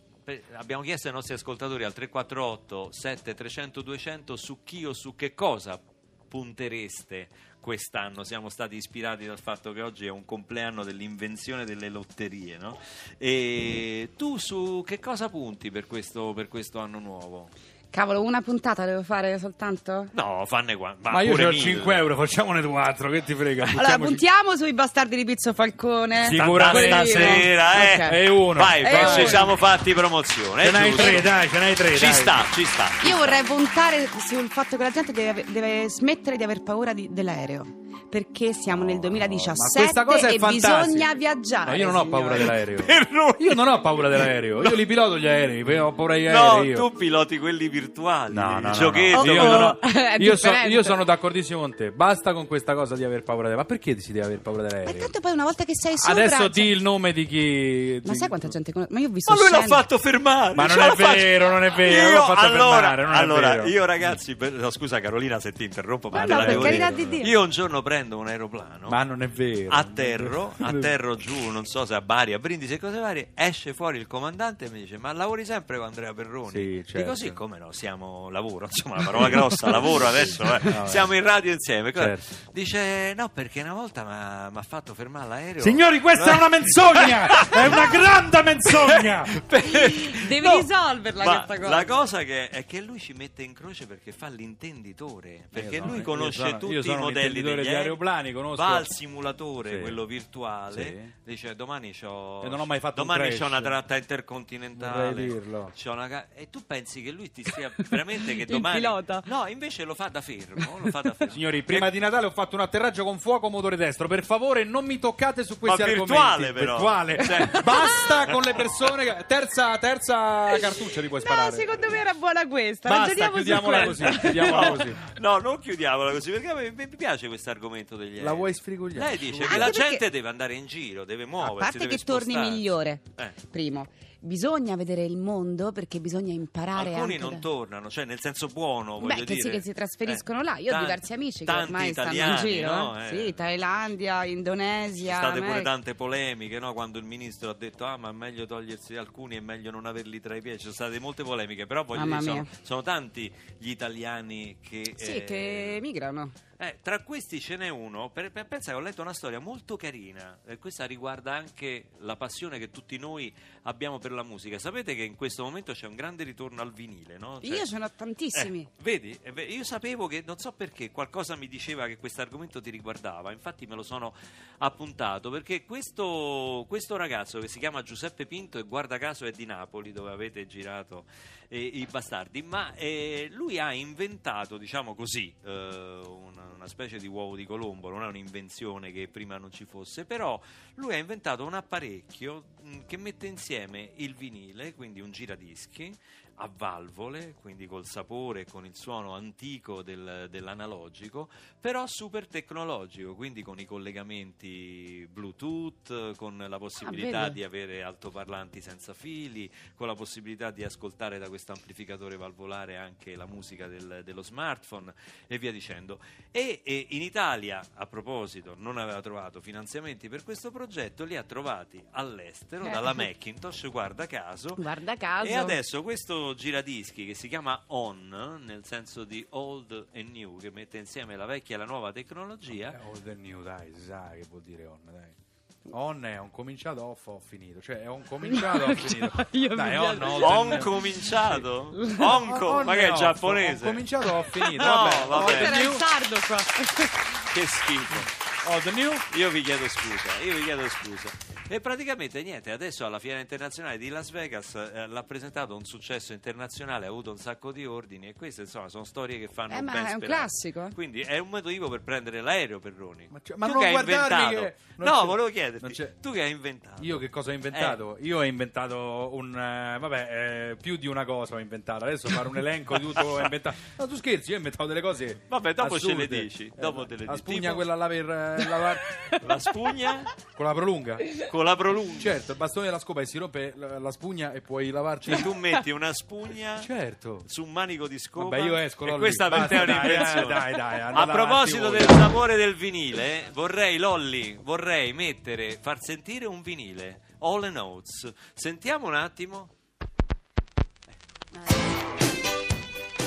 abbiamo 0.52 0.82
chiesto 0.82 1.08
ai 1.08 1.14
nostri 1.14 1.34
ascoltatori 1.34 1.82
al 1.84 1.92
348 1.92 2.90
7300 2.92 3.82
200 3.82 4.36
su 4.36 4.62
chi 4.62 4.84
o 4.84 4.92
su 4.92 5.16
che 5.16 5.34
cosa 5.34 5.80
puntereste 6.28 7.28
quest'anno 7.60 8.24
siamo 8.24 8.48
stati 8.48 8.76
ispirati 8.76 9.26
dal 9.26 9.38
fatto 9.38 9.72
che 9.72 9.82
oggi 9.82 10.06
è 10.06 10.10
un 10.10 10.24
compleanno 10.24 10.84
dell'invenzione 10.84 11.64
delle 11.64 11.88
lotterie 11.88 12.56
no? 12.58 12.78
e 13.18 14.10
tu 14.16 14.38
su 14.38 14.82
che 14.86 14.98
cosa 14.98 15.28
punti 15.28 15.70
per 15.70 15.86
questo, 15.86 16.32
per 16.32 16.48
questo 16.48 16.78
anno 16.78 16.98
nuovo? 16.98 17.48
Cavolo, 17.90 18.22
una 18.22 18.42
puntata 18.42 18.84
devo 18.84 19.02
fare 19.02 19.38
soltanto? 19.38 20.08
no 20.12 20.44
fanne 20.46 20.76
qua 20.76 20.94
va, 21.00 21.10
Ma 21.10 21.22
io 21.22 21.32
ho 21.32 21.36
mille. 21.36 21.52
5 21.58 21.94
euro, 21.96 22.16
facciamone 22.16 22.62
4, 22.62 23.10
che 23.10 23.24
ti 23.24 23.34
frega? 23.34 23.64
Allora, 23.76 23.98
puntiamo 23.98 24.56
sui 24.56 24.74
bastardi 24.74 25.16
di 25.16 25.24
Pizzo 25.24 25.52
Falcone. 25.54 26.26
Sicuramente. 26.28 26.86
stasera 27.06 27.72
eh. 27.82 27.94
Ok. 27.94 28.12
E 28.12 28.28
uno. 28.28 28.60
vai 28.60 28.82
E 28.82 28.94
uno. 28.94 29.08
ci 29.14 29.26
siamo 29.26 29.56
fatti 29.56 29.94
promozione 29.94 30.64
Ce 30.64 30.70
n'hai 30.70 30.94
tre, 30.94 31.20
dai, 31.22 31.48
ce 31.48 31.58
n'hai 31.58 31.74
tre. 31.74 31.96
ci 31.96 32.04
dai. 32.04 32.12
sta 32.14 32.44
ci 32.52 32.64
sta 32.64 32.86
Io 33.04 33.16
vorrei 33.16 33.42
puntare 33.42 34.06
sul 34.18 34.48
fatto 34.50 34.76
che 34.76 34.82
la 34.82 34.90
gente 34.90 35.12
deve, 35.12 35.44
deve 35.48 35.88
smettere 35.88 36.36
di 36.36 36.42
aver 36.44 36.62
paura 36.62 36.92
di- 36.92 37.08
dell'aereo. 37.10 37.86
Perché 38.08 38.52
siamo 38.52 38.84
nel 38.84 38.98
2017 38.98 39.80
questa 39.80 40.04
cosa 40.04 40.28
è 40.28 40.34
e 40.34 40.38
fantastica. 40.38 40.80
bisogna 40.84 41.14
viaggiare. 41.14 41.70
No, 41.72 41.76
io 41.76 41.86
non 41.86 41.94
ho 41.96 42.02
signori. 42.02 42.10
paura 42.22 42.36
dell'aereo. 42.36 42.76
Io 43.38 43.54
non 43.54 43.68
ho 43.68 43.80
paura 43.80 44.08
dell'aereo. 44.08 44.62
Io 44.62 44.74
li 44.74 44.86
piloto 44.86 45.18
gli 45.18 45.26
aerei. 45.26 45.62
io 45.62 45.86
Ho 45.86 45.92
paura 45.92 46.14
degli 46.14 46.26
No, 46.28 46.50
aerei. 46.52 46.68
io. 46.70 46.76
tu 46.76 46.92
piloti 46.96 47.38
quelli 47.38 47.68
virtuali. 47.68 48.34
No, 48.34 48.58
no, 48.60 48.60
no, 48.60 48.90
no. 48.90 49.24
Io, 49.24 49.42
non 49.42 49.62
ho- 49.62 49.78
è 49.80 50.16
io 50.18 50.36
so- 50.36 50.50
io 50.68 50.82
sono 50.82 51.04
d'accordissimo 51.04 51.60
con 51.60 51.74
te. 51.74 51.90
Basta 51.90 52.32
con 52.32 52.46
questa 52.46 52.74
cosa 52.74 52.94
di 52.96 53.04
aver 53.04 53.22
paura 53.22 53.48
dell'aereo. 53.48 53.56
Ma 53.58 53.64
perché 53.64 53.98
si 54.00 54.12
deve 54.12 54.26
aver 54.26 54.40
paura 54.40 54.62
Ma 54.62 54.68
dell'aereo? 54.68 55.00
tanto 55.02 55.20
poi 55.20 55.32
una 55.32 55.44
volta 55.44 55.64
che 55.64 55.72
sei 55.74 55.96
sopra... 55.98 56.12
Adesso 56.22 56.36
cioè- 56.36 56.48
di 56.50 56.62
il 56.62 56.82
nome 56.82 57.12
di 57.12 57.26
chi. 57.26 58.00
Ma 58.04 58.14
sai 58.14 58.28
quanta 58.28 58.48
gente 58.48 58.72
conosce? 58.72 58.92
Ma 58.94 59.00
io 59.00 59.08
ho 59.08 59.12
visto 59.12 59.32
Ma 59.32 59.38
lui 59.40 59.48
l'ha 59.50 59.56
scene- 59.58 59.68
fatto 59.68 59.98
fermare. 59.98 60.54
Ma 60.54 60.66
non 60.66 60.78
è 60.78 60.86
l'ha 60.88 60.94
vero, 61.14 61.48
non 61.50 61.64
è 61.64 61.70
vero, 61.72 62.08
Io, 62.08 62.14
l'ho 62.16 62.22
fatto 62.24 62.46
allora, 62.46 62.74
fermare, 62.76 63.02
non 63.04 63.14
è 63.14 63.16
allora, 63.18 63.48
vero. 63.50 63.66
io 63.66 63.84
ragazzi, 63.84 64.36
per- 64.36 64.52
no, 64.52 64.70
scusa 64.70 65.00
Carolina 65.00 65.38
se 65.40 65.52
ti 65.52 65.64
interrompo, 65.64 66.08
ma 66.08 66.18
Ma 66.18 66.24
no, 66.24 66.28
la 66.28 66.36
per 66.44 66.48
devo 66.48 66.62
carità 66.62 66.90
dire. 66.90 67.08
di 67.08 67.16
Dio. 67.22 67.26
Io 67.30 67.42
un 67.42 67.50
giorno 67.50 67.82
prendo 67.88 68.18
un 68.18 68.26
aeroplano. 68.28 68.88
Ma 68.88 69.02
non 69.02 69.22
è 69.22 69.28
vero. 69.28 69.70
Atterro, 69.70 70.52
atterro 70.60 71.16
giù, 71.16 71.48
non 71.50 71.64
so 71.64 71.86
se 71.86 71.94
a 71.94 72.02
Bari, 72.02 72.34
a 72.34 72.38
Brindisi 72.38 72.74
e 72.74 72.78
cose 72.78 72.98
varie, 72.98 73.28
esce 73.34 73.72
fuori 73.72 73.96
il 73.98 74.06
comandante 74.06 74.66
e 74.66 74.70
mi 74.70 74.80
dice 74.80 74.98
ma 74.98 75.10
lavori 75.12 75.46
sempre 75.46 75.78
con 75.78 75.86
Andrea 75.86 76.12
Perroni? 76.12 76.50
Sì, 76.50 76.82
certo. 76.84 76.98
Dico 76.98 77.14
sì, 77.14 77.32
come 77.32 77.58
no, 77.58 77.72
siamo 77.72 78.28
lavoro, 78.28 78.66
insomma 78.66 78.96
la 78.96 79.04
parola 79.04 79.28
grossa, 79.30 79.70
lavoro 79.70 80.06
adesso, 80.06 80.42
eh. 80.42 80.60
No, 80.62 80.84
eh. 80.84 80.88
siamo 80.88 81.14
in 81.14 81.22
radio 81.22 81.52
insieme. 81.52 81.90
Certo. 81.92 82.34
Dice 82.52 83.14
no 83.16 83.30
perché 83.30 83.62
una 83.62 83.72
volta 83.72 84.50
mi 84.52 84.58
ha 84.58 84.62
fatto 84.62 84.92
fermare 84.92 85.28
l'aereo. 85.28 85.62
Signori, 85.62 86.00
questa 86.00 86.32
è 86.32 86.36
una 86.36 86.48
menzogna! 86.50 87.48
è 87.48 87.66
una 87.66 87.86
grande 87.86 88.42
menzogna! 88.42 89.24
Devi 89.48 90.40
No, 90.40 90.56
risolverla 90.58 91.24
ma 91.24 91.44
questa 91.44 91.56
cosa. 91.56 91.68
La 91.76 91.84
cosa 91.84 92.22
che 92.22 92.48
è 92.50 92.64
che 92.66 92.80
lui 92.80 92.98
ci 93.00 93.12
mette 93.14 93.42
in 93.42 93.52
croce 93.54 93.86
perché 93.86 94.12
fa 94.12 94.28
l'intenditore. 94.28 95.46
Perché 95.50 95.76
Io 95.76 95.80
sono- 95.80 95.90
lui 95.90 95.98
io 95.98 96.04
conosce 96.04 96.38
sono- 96.46 96.58
tutti 96.58 96.72
io 96.74 96.82
sono 96.82 96.96
i 96.96 97.00
modelli 97.00 97.42
degli 97.42 97.60
di 97.60 97.68
aerei, 97.68 97.77
aeroplani, 97.78 98.32
conosco- 98.32 98.62
Va 98.62 98.76
al 98.76 98.86
simulatore, 98.88 99.70
Sì. 99.76 99.80
quello 99.80 100.04
virtuale. 100.06 100.82
Sì. 100.82 101.12
Dice 101.24 101.54
domani 101.56 101.92
c'ho. 101.92 102.42
E 102.44 102.48
non 102.48 102.60
ho 102.60 102.66
mai 102.66 102.80
fatto 102.80 103.02
un 103.02 103.06
Domani 103.08 103.28
crash. 103.28 103.40
c'ho 103.40 103.46
una 103.46 103.60
tratta 103.60 103.96
intercontinentale. 103.96 105.08
Vorrei 105.10 105.26
dirlo. 105.28 105.72
c'ho 105.80 105.92
una 105.92 106.08
ca- 106.08 106.26
e 106.34 106.48
tu 106.50 106.64
pensi 106.66 107.02
che 107.02 107.10
lui 107.10 107.30
ti 107.30 107.42
stia 107.44 107.70
veramente 107.88 108.34
che 108.36 108.42
Il 108.42 108.48
domani. 108.48 108.76
pilota. 108.80 109.22
No, 109.26 109.46
invece 109.46 109.84
lo 109.84 109.94
fa 109.94 110.08
da 110.08 110.20
fermo. 110.20 110.78
Lo 110.82 110.90
fa 110.90 111.00
da 111.02 111.12
fermo. 111.14 111.32
Signori, 111.34 111.62
prima 111.62 111.88
E- 111.88 111.90
di 111.90 111.98
Natale 111.98 112.26
ho 112.26 112.30
fatto 112.30 112.54
un 112.56 112.62
atterraggio 112.62 113.04
con 113.04 113.18
fuoco 113.18 113.48
motore 113.48 113.76
destro. 113.76 114.08
Per 114.08 114.24
favore, 114.24 114.64
non 114.64 114.84
mi 114.84 114.98
toccate 114.98 115.44
su 115.44 115.58
questi 115.58 115.82
Ma 115.82 115.88
argomenti. 115.88 116.12
virtuale, 116.12 116.52
però. 116.52 116.72
Virtuale. 116.76 117.24
Cioè- 117.24 117.50
Basta 117.62 118.26
con 118.30 118.42
le 118.42 118.54
persone. 118.54 119.04
che- 119.04 119.24
Terza, 119.26 119.76
terza 119.78 120.56
cartuccia 120.58 121.00
ti 121.00 121.08
puoi 121.08 121.20
No, 121.22 121.26
sparare. 121.30 121.54
secondo 121.56 121.90
me 121.90 121.98
era 121.98 122.14
buona 122.14 122.46
questa. 122.48 122.88
Basta, 122.88 123.30
chiudiamola 123.30 123.84
così. 123.84 124.04
Chiudiamola 124.04 124.68
No, 124.68 124.76
così. 124.76 124.94
no, 125.20 125.38
non 125.38 125.58
chiudiamola 125.58 126.10
così 126.12 126.30
perché 126.30 126.72
mi 126.74 126.88
piace 126.88 127.28
questo 127.28 127.50
argomento 127.50 127.66
degli 127.68 128.08
aerei. 128.10 128.22
La 128.24 128.32
vuoi 128.32 128.54
sfrigogliare? 128.54 129.08
Lei 129.16 129.18
dice 129.18 129.46
che 129.46 129.58
la 129.58 129.66
perché- 129.66 129.80
gente 129.90 130.10
deve 130.10 130.28
andare 130.28 130.54
in 130.54 130.66
giro, 130.66 131.04
deve 131.04 131.22
A 131.24 131.26
muoversi. 131.26 131.58
parte 131.58 131.78
deve 131.78 131.96
che 131.96 132.04
torni 132.04 132.32
spostarsi. 132.32 132.50
migliore. 132.50 133.00
Eh. 133.16 133.32
Primo, 133.50 133.86
bisogna 134.20 134.74
vedere 134.74 135.04
il 135.04 135.16
mondo 135.16 135.70
perché 135.70 136.00
bisogna 136.00 136.32
imparare 136.32 136.92
Alcuni 136.94 137.12
anche 137.14 137.18
non 137.18 137.32
da- 137.34 137.38
tornano, 137.38 137.88
cioè 137.88 138.04
nel 138.04 138.18
senso 138.20 138.48
buono, 138.48 138.98
Beh, 139.00 139.14
che 139.14 139.24
dire. 139.24 139.40
sì, 139.40 139.50
che 139.50 139.60
si 139.62 139.72
trasferiscono 139.72 140.40
Eh, 140.40 140.44
là. 140.44 140.56
Io 140.58 140.76
ho 140.76 140.80
diversi 140.80 141.12
amici 141.12 141.44
che 141.44 141.52
ormai 141.52 141.92
stanno 141.92 142.08
in 142.10 142.14
italiani, 142.16 142.50
giro. 142.50 142.74
no? 142.74 143.00
eh. 143.00 143.06
Eh. 143.06 143.26
Sì, 143.26 143.34
Thailandia, 143.34 144.22
Ci 144.24 144.30
Indonesia. 144.30 145.14
sono 145.14 145.26
state 145.26 145.38
pure 145.38 145.50
America. 145.50 145.70
tante 145.70 145.94
polemiche, 145.94 146.58
no? 146.58 146.72
Quando 146.72 146.98
il 146.98 147.04
ministro 147.04 147.50
ha 147.50 147.54
detto 147.54 147.84
ah 147.84 147.96
ma 147.96 148.08
è 148.08 148.12
meglio 148.12 148.44
togliersi 148.46 148.96
alcuni 148.96 149.36
e 149.36 149.40
meglio 149.40 149.70
non 149.70 149.86
averli 149.86 150.20
tra 150.20 150.34
i 150.34 150.40
piedi, 150.42 150.56
ci 150.58 150.62
sono 150.64 150.74
state 150.74 150.98
molte 150.98 151.22
polemiche, 151.22 151.66
però 151.66 151.84
voglio 151.84 152.00
Mamma 152.00 152.18
dire, 152.18 152.30
sono, 152.32 152.46
sono 152.62 152.82
tanti 152.82 153.32
gli 153.58 153.70
italiani 153.70 154.56
che... 154.60 154.94
Sì, 154.96 155.16
eh, 155.16 155.24
che 155.24 155.78
migrano. 155.80 156.32
Eh, 156.60 156.78
tra 156.82 156.98
questi 157.04 157.38
ce 157.38 157.56
n'è 157.56 157.68
uno, 157.68 158.10
per, 158.10 158.32
per- 158.32 158.48
pensa 158.48 158.72
che 158.72 158.76
ho 158.76 158.80
letto 158.80 159.00
una 159.00 159.12
storia 159.12 159.38
molto 159.38 159.76
carina, 159.76 160.40
e 160.44 160.58
questa 160.58 160.86
riguarda 160.86 161.32
anche 161.32 161.90
la 161.98 162.16
passione 162.16 162.58
che 162.58 162.72
tutti 162.72 162.98
noi 162.98 163.32
abbiamo 163.62 164.00
per 164.00 164.10
la 164.10 164.24
musica. 164.24 164.58
Sapete 164.58 164.96
che 164.96 165.04
in 165.04 165.14
questo 165.14 165.44
momento 165.44 165.72
c'è 165.72 165.86
un 165.86 165.94
grande 165.94 166.24
ritorno 166.24 166.60
al 166.60 166.72
vinile, 166.72 167.16
no? 167.16 167.40
Cioè- 167.40 167.58
Io 167.58 167.64
ce 167.64 167.78
n'ho 167.78 167.90
tantissimi. 167.92 168.62
eh, 168.62 168.82
vedi, 168.82 169.16
Eh, 169.22 169.42
io 169.44 169.62
sapevo 169.62 170.08
che, 170.08 170.24
non 170.26 170.36
so 170.38 170.50
perché, 170.50 170.90
qualcosa 170.90 171.36
mi 171.36 171.46
diceva 171.46 171.86
che 171.86 171.96
questo 171.96 172.22
argomento 172.22 172.60
ti 172.60 172.70
riguardava, 172.70 173.30
infatti 173.30 173.64
me 173.66 173.76
lo 173.76 173.84
sono 173.84 174.12
appuntato, 174.58 175.30
perché 175.30 175.64
questo, 175.64 176.64
questo 176.66 176.96
ragazzo 176.96 177.38
che 177.38 177.46
si 177.46 177.60
chiama 177.60 177.82
Giuseppe 177.82 178.26
Pinto 178.26 178.58
e 178.58 178.62
guarda 178.64 178.98
caso 178.98 179.26
è 179.26 179.30
di 179.30 179.46
Napoli, 179.46 179.92
dove 179.92 180.10
avete 180.10 180.44
girato 180.48 181.04
eh, 181.46 181.60
i 181.60 181.86
bastardi, 181.88 182.42
ma 182.42 182.74
eh, 182.74 183.28
lui 183.30 183.60
ha 183.60 183.72
inventato, 183.72 184.58
diciamo 184.58 184.96
così, 184.96 185.32
eh, 185.44 186.00
una, 186.04 186.46
una 186.54 186.66
specie 186.68 186.98
di 186.98 187.06
uovo 187.06 187.36
di 187.36 187.44
Colombo, 187.46 187.90
non 187.90 188.02
è 188.02 188.06
un'invenzione 188.06 188.92
che 188.92 189.08
prima 189.08 189.38
non 189.38 189.50
ci 189.50 189.64
fosse, 189.64 190.04
però 190.04 190.40
lui 190.74 190.94
ha 190.94 190.96
inventato 190.96 191.44
un 191.44 191.54
apparecchio 191.54 192.44
mh, 192.62 192.78
che 192.86 192.96
mette 192.96 193.26
insieme 193.26 193.92
il 193.96 194.14
vinile, 194.14 194.74
quindi 194.74 195.00
un 195.00 195.10
giradischi, 195.10 195.96
a 196.40 196.48
valvole, 196.56 197.34
quindi 197.40 197.66
col 197.66 197.84
sapore 197.84 198.42
e 198.42 198.46
con 198.46 198.64
il 198.64 198.76
suono 198.76 199.12
antico 199.12 199.82
del- 199.82 200.28
dell'analogico, 200.30 201.28
però 201.60 201.86
super 201.86 202.28
tecnologico, 202.28 203.14
quindi 203.14 203.42
con 203.42 203.58
i 203.58 203.64
collegamenti 203.64 205.08
Bluetooth, 205.10 205.77
con 206.16 206.36
la 206.48 206.58
possibilità 206.58 207.22
vedi? 207.24 207.34
di 207.34 207.44
avere 207.44 207.82
altoparlanti 207.82 208.60
senza 208.60 208.94
fili, 208.94 209.50
con 209.74 209.86
la 209.86 209.94
possibilità 209.94 210.50
di 210.50 210.64
ascoltare 210.64 211.18
da 211.18 211.28
questo 211.28 211.52
amplificatore 211.52 212.16
valvolare 212.16 212.76
anche 212.76 213.16
la 213.16 213.26
musica 213.26 213.66
del- 213.66 214.02
dello 214.04 214.22
smartphone 214.22 214.92
e 215.26 215.38
via 215.38 215.52
dicendo. 215.52 215.98
E, 216.30 216.60
e 216.64 216.86
in 216.90 217.02
Italia, 217.02 217.62
a 217.74 217.86
proposito, 217.86 218.54
non 218.58 218.78
aveva 218.78 219.00
trovato 219.00 219.40
finanziamenti 219.40 220.08
per 220.08 220.22
questo 220.24 220.50
progetto, 220.50 221.04
li 221.04 221.16
ha 221.16 221.22
trovati 221.22 221.82
all'estero 221.92 222.66
Eh. 222.66 222.70
dalla 222.70 222.92
Macintosh, 222.92 223.68
guarda 223.70 224.06
caso. 224.06 224.54
Guarda 224.56 224.96
caso. 224.96 225.28
E 225.30 225.34
adesso 225.34 225.82
questo 225.82 226.34
giradischi 226.34 227.06
che 227.06 227.14
si 227.14 227.28
chiama 227.28 227.62
On, 227.68 228.40
nel 228.44 228.64
senso 228.64 229.04
di 229.04 229.24
old 229.30 229.88
e 229.92 230.02
new, 230.02 230.38
che 230.38 230.50
mette 230.50 230.78
insieme 230.78 231.16
la 231.16 231.26
vecchia 231.26 231.56
e 231.56 231.58
la 231.58 231.64
nuova 231.64 231.92
tecnologia, 231.92 232.74
Eh, 232.74 232.84
Old 232.86 233.08
and 233.08 233.20
new, 233.20 233.42
dai, 233.42 233.72
si 233.74 233.82
sa 233.82 234.10
che 234.12 234.24
vuol 234.28 234.42
dire 234.42 234.66
on, 234.66 234.78
dai. 234.84 235.26
On 235.72 236.04
è 236.04 236.18
un 236.18 236.30
cominciato, 236.30 236.82
off 236.84 237.06
ho 237.06 237.18
finito. 237.20 237.60
Cioè, 237.60 237.82
è 237.82 237.86
un 237.86 238.02
cominciato, 238.04 238.64
ho 238.70 238.74
finito. 238.74 239.26
Io 239.30 239.54
dai, 239.54 239.76
on, 239.76 240.02
Ho 240.02 240.40
and- 240.40 240.58
cominciato? 240.58 241.72
Onco, 241.98 242.46
On 242.48 242.64
ma 242.64 242.74
che 242.74 242.86
è 242.86 242.90
off, 242.90 242.98
giapponese? 242.98 243.64
Ho 243.64 243.68
cominciato, 243.68 244.08
ho 244.12 244.22
finito. 244.22 244.62
No, 244.68 244.74
vabbè, 244.74 245.06
vabbè. 245.06 245.32
Era 245.42 245.60
il 245.60 245.70
sardo 245.72 246.16
qua. 246.26 246.36
Che 246.36 247.46
schifo. 247.46 248.17
And 248.52 248.76
new. 248.76 248.90
Io 249.16 249.30
vi 249.30 249.42
chiedo 249.42 249.68
scusa, 249.68 250.18
io 250.24 250.34
vi 250.36 250.42
chiedo 250.44 250.68
scusa. 250.68 251.36
E 251.50 251.60
praticamente 251.60 252.22
niente, 252.22 252.50
adesso 252.50 252.84
alla 252.84 252.98
Fiera 252.98 253.20
Internazionale 253.20 253.78
di 253.78 253.88
Las 253.88 254.10
Vegas 254.10 254.54
eh, 254.54 254.86
l'ha 254.86 255.02
presentato 255.02 255.56
un 255.56 255.64
successo 255.64 256.12
internazionale, 256.12 256.84
ha 256.84 256.88
avuto 256.90 257.10
un 257.10 257.16
sacco 257.16 257.52
di 257.52 257.64
ordini 257.64 258.08
e 258.08 258.12
queste 258.14 258.42
insomma 258.42 258.68
sono 258.68 258.84
storie 258.84 259.18
che 259.18 259.28
fanno 259.32 259.54
Eh, 259.56 259.62
ma 259.62 259.72
ben 259.72 259.84
è 259.86 259.92
un 259.92 259.96
sperare. 260.00 260.06
classico, 260.20 260.66
eh. 260.66 260.74
Quindi 260.74 261.00
è 261.00 261.16
un 261.16 261.28
motivo 261.30 261.70
per 261.70 261.80
prendere 261.80 262.20
l'aereo 262.20 262.58
per 262.58 262.74
Roni. 262.74 263.08
Ma, 263.10 263.20
cioè, 263.22 263.38
ma 263.38 263.46
tu 263.46 263.52
non 263.52 263.60
che 263.62 263.66
hai 263.68 263.72
guardarmi 263.72 264.22
inventato? 264.24 264.44
che- 264.44 264.54
non 264.76 264.86
No, 264.88 264.92
c'è- 265.00 265.06
volevo 265.06 265.22
non 265.22 265.32
chiederti, 265.32 265.72
c'è- 265.72 265.94
tu 266.02 266.12
che 266.12 266.22
hai 266.22 266.30
inventato? 266.32 266.82
Io 266.84 266.98
che 266.98 267.08
cosa 267.08 267.30
ho 267.30 267.34
inventato? 267.34 267.96
Io 268.02 268.18
ho 268.18 268.24
inventato 268.24 269.10
un. 269.14 269.34
eh, 269.34 269.78
vabbè, 269.80 270.50
eh, 270.50 270.56
più 270.60 270.76
di 270.76 270.86
una 270.86 271.06
cosa 271.06 271.34
ho 271.36 271.38
inventato. 271.38 271.84
Adesso 271.86 272.08
fare 272.08 272.28
un 272.28 272.36
elenco 272.36 272.76
di 272.76 272.84
tutto 272.84 273.00
ho 273.00 273.20
inventato. 273.22 273.56
No, 273.78 273.86
tu 273.88 273.96
scherzi, 273.96 274.28
io 274.30 274.34
ho 274.34 274.38
inventato 274.38 274.66
delle 274.68 274.82
cose. 274.82 275.22
Vabbè, 275.28 275.54
dopo 275.54 275.78
ce 275.78 275.86
le 275.86 275.92
assurde. 275.94 276.20
dici, 276.20 276.52
dopo 276.54 276.84
te 276.84 276.96
le 276.96 277.06
La 277.06 277.12
dici. 277.12 277.22
spugna, 277.24 277.40
Tipo- 277.40 277.54
quella 277.54 277.74
là 277.74 277.86
per 277.88 278.10
eh, 278.10 278.37
lavare. 278.46 278.78
La 279.24 279.38
spugna 279.38 280.02
con 280.34 280.44
la 280.44 280.52
prolunga. 280.52 280.96
con 281.30 281.42
la 281.44 281.56
prolunga. 281.56 281.98
Certo, 281.98 282.32
il 282.32 282.36
bastone 282.36 282.66
della 282.66 282.78
scopa 282.78 283.00
e 283.00 283.06
si 283.06 283.16
rompe 283.16 283.54
la, 283.56 283.78
la 283.78 283.90
spugna 283.90 284.32
e 284.32 284.42
puoi 284.42 284.70
lavarci. 284.70 285.10
Cioè 285.10 285.22
tu 285.22 285.32
metti 285.32 285.70
una 285.70 285.92
spugna 285.94 286.60
Certo. 286.60 287.22
su 287.26 287.42
un 287.44 287.52
manico 287.52 287.88
di 287.88 287.98
scopa 287.98 288.36
Vabbè, 288.36 288.42
io 288.48 288.56
esco, 288.56 288.86
e 288.86 288.98
questa 288.98 289.30
per 289.30 289.46
te 289.48 289.62
è 289.62 289.64
dai, 289.64 289.76
un'invenzione. 289.78 290.20
eh, 290.20 290.26
dai, 290.26 290.54
dai, 290.54 290.80
andate 290.80 291.10
a 291.10 291.14
proposito 291.14 291.70
del 291.70 291.88
sapore 291.88 292.36
del 292.36 292.54
vinile 292.54 293.26
eh, 293.26 293.30
vorrei 293.32 293.78
Lolli 293.78 294.38
vorrei 294.42 294.92
mettere 294.92 295.58
far 295.60 295.78
sentire 295.80 296.26
un 296.26 296.42
vinile 296.42 297.00
All 297.20 297.44
and 297.44 297.56
Oats 297.56 298.12
sentiamo 298.34 298.86
un 298.88 298.94
attimo 298.94 299.48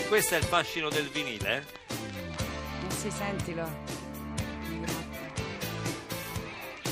questo 0.07 0.35
è 0.35 0.37
il 0.39 0.43
fascino 0.43 0.89
del 0.89 1.07
vinile 1.09 1.57
eh? 1.57 1.63
Ma 2.83 2.89
sì, 2.89 3.09
sentilo. 3.11 4.00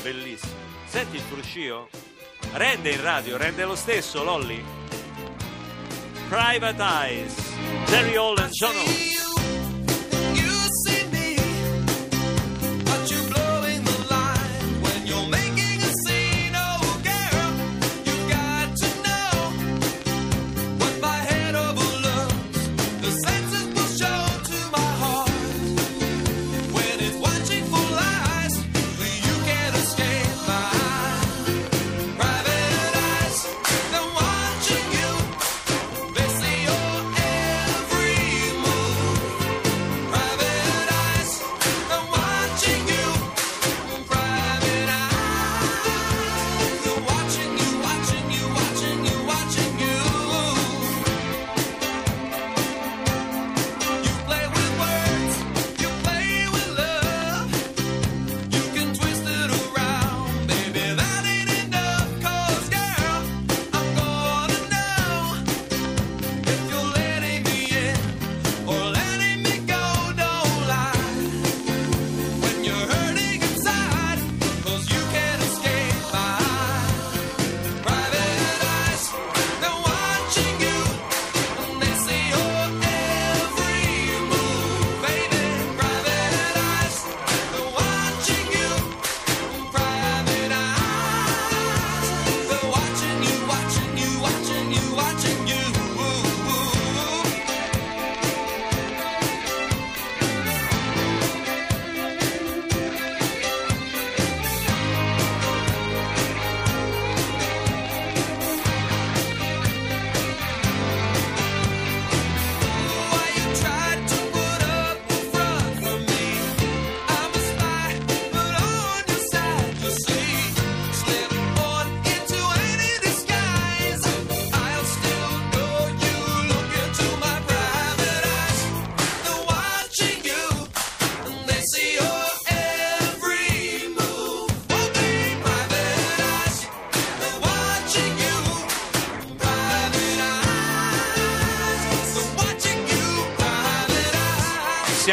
Bellissimo. 0.02 0.54
Senti 0.86 1.18
il 1.18 1.22
fruscio? 1.22 1.90
Rende 2.54 2.92
in 2.92 3.02
radio 3.02 3.38
rende 3.38 3.64
lo 3.66 3.76
stesso 3.76 4.24
Lolli. 4.24 4.64
Private 6.28 6.82
Eyes 6.82 7.36
Jerry 7.88 8.16
Hall 8.16 8.38
and 8.38 8.52
John 8.52 8.76
Oates 8.76 9.09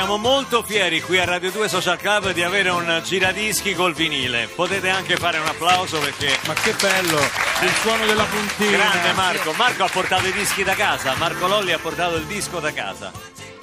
siamo 0.06 0.20
molto 0.20 0.62
fieri 0.62 1.00
qui 1.00 1.18
a 1.18 1.24
Radio 1.24 1.50
2 1.50 1.68
Social 1.68 1.98
Club 1.98 2.30
di 2.30 2.44
avere 2.44 2.70
un 2.70 3.02
giradischi 3.04 3.74
col 3.74 3.92
vinile. 3.92 4.46
Potete 4.46 4.88
anche 4.88 5.16
fare 5.16 5.38
un 5.38 5.46
applauso 5.46 5.98
perché 5.98 6.38
Ma 6.46 6.54
che 6.54 6.74
bello, 6.80 7.18
il 7.18 7.72
suono 7.80 8.06
della 8.06 8.22
puntina. 8.22 8.70
grande 8.70 9.12
Marco. 9.14 9.52
Marco 9.54 9.82
ha 9.82 9.88
portato 9.88 10.28
i 10.28 10.32
dischi 10.32 10.62
da 10.62 10.74
casa, 10.74 11.16
Marco 11.16 11.48
Lolli 11.48 11.72
ha 11.72 11.80
portato 11.80 12.14
il 12.14 12.24
disco 12.26 12.60
da 12.60 12.72
casa. 12.72 13.10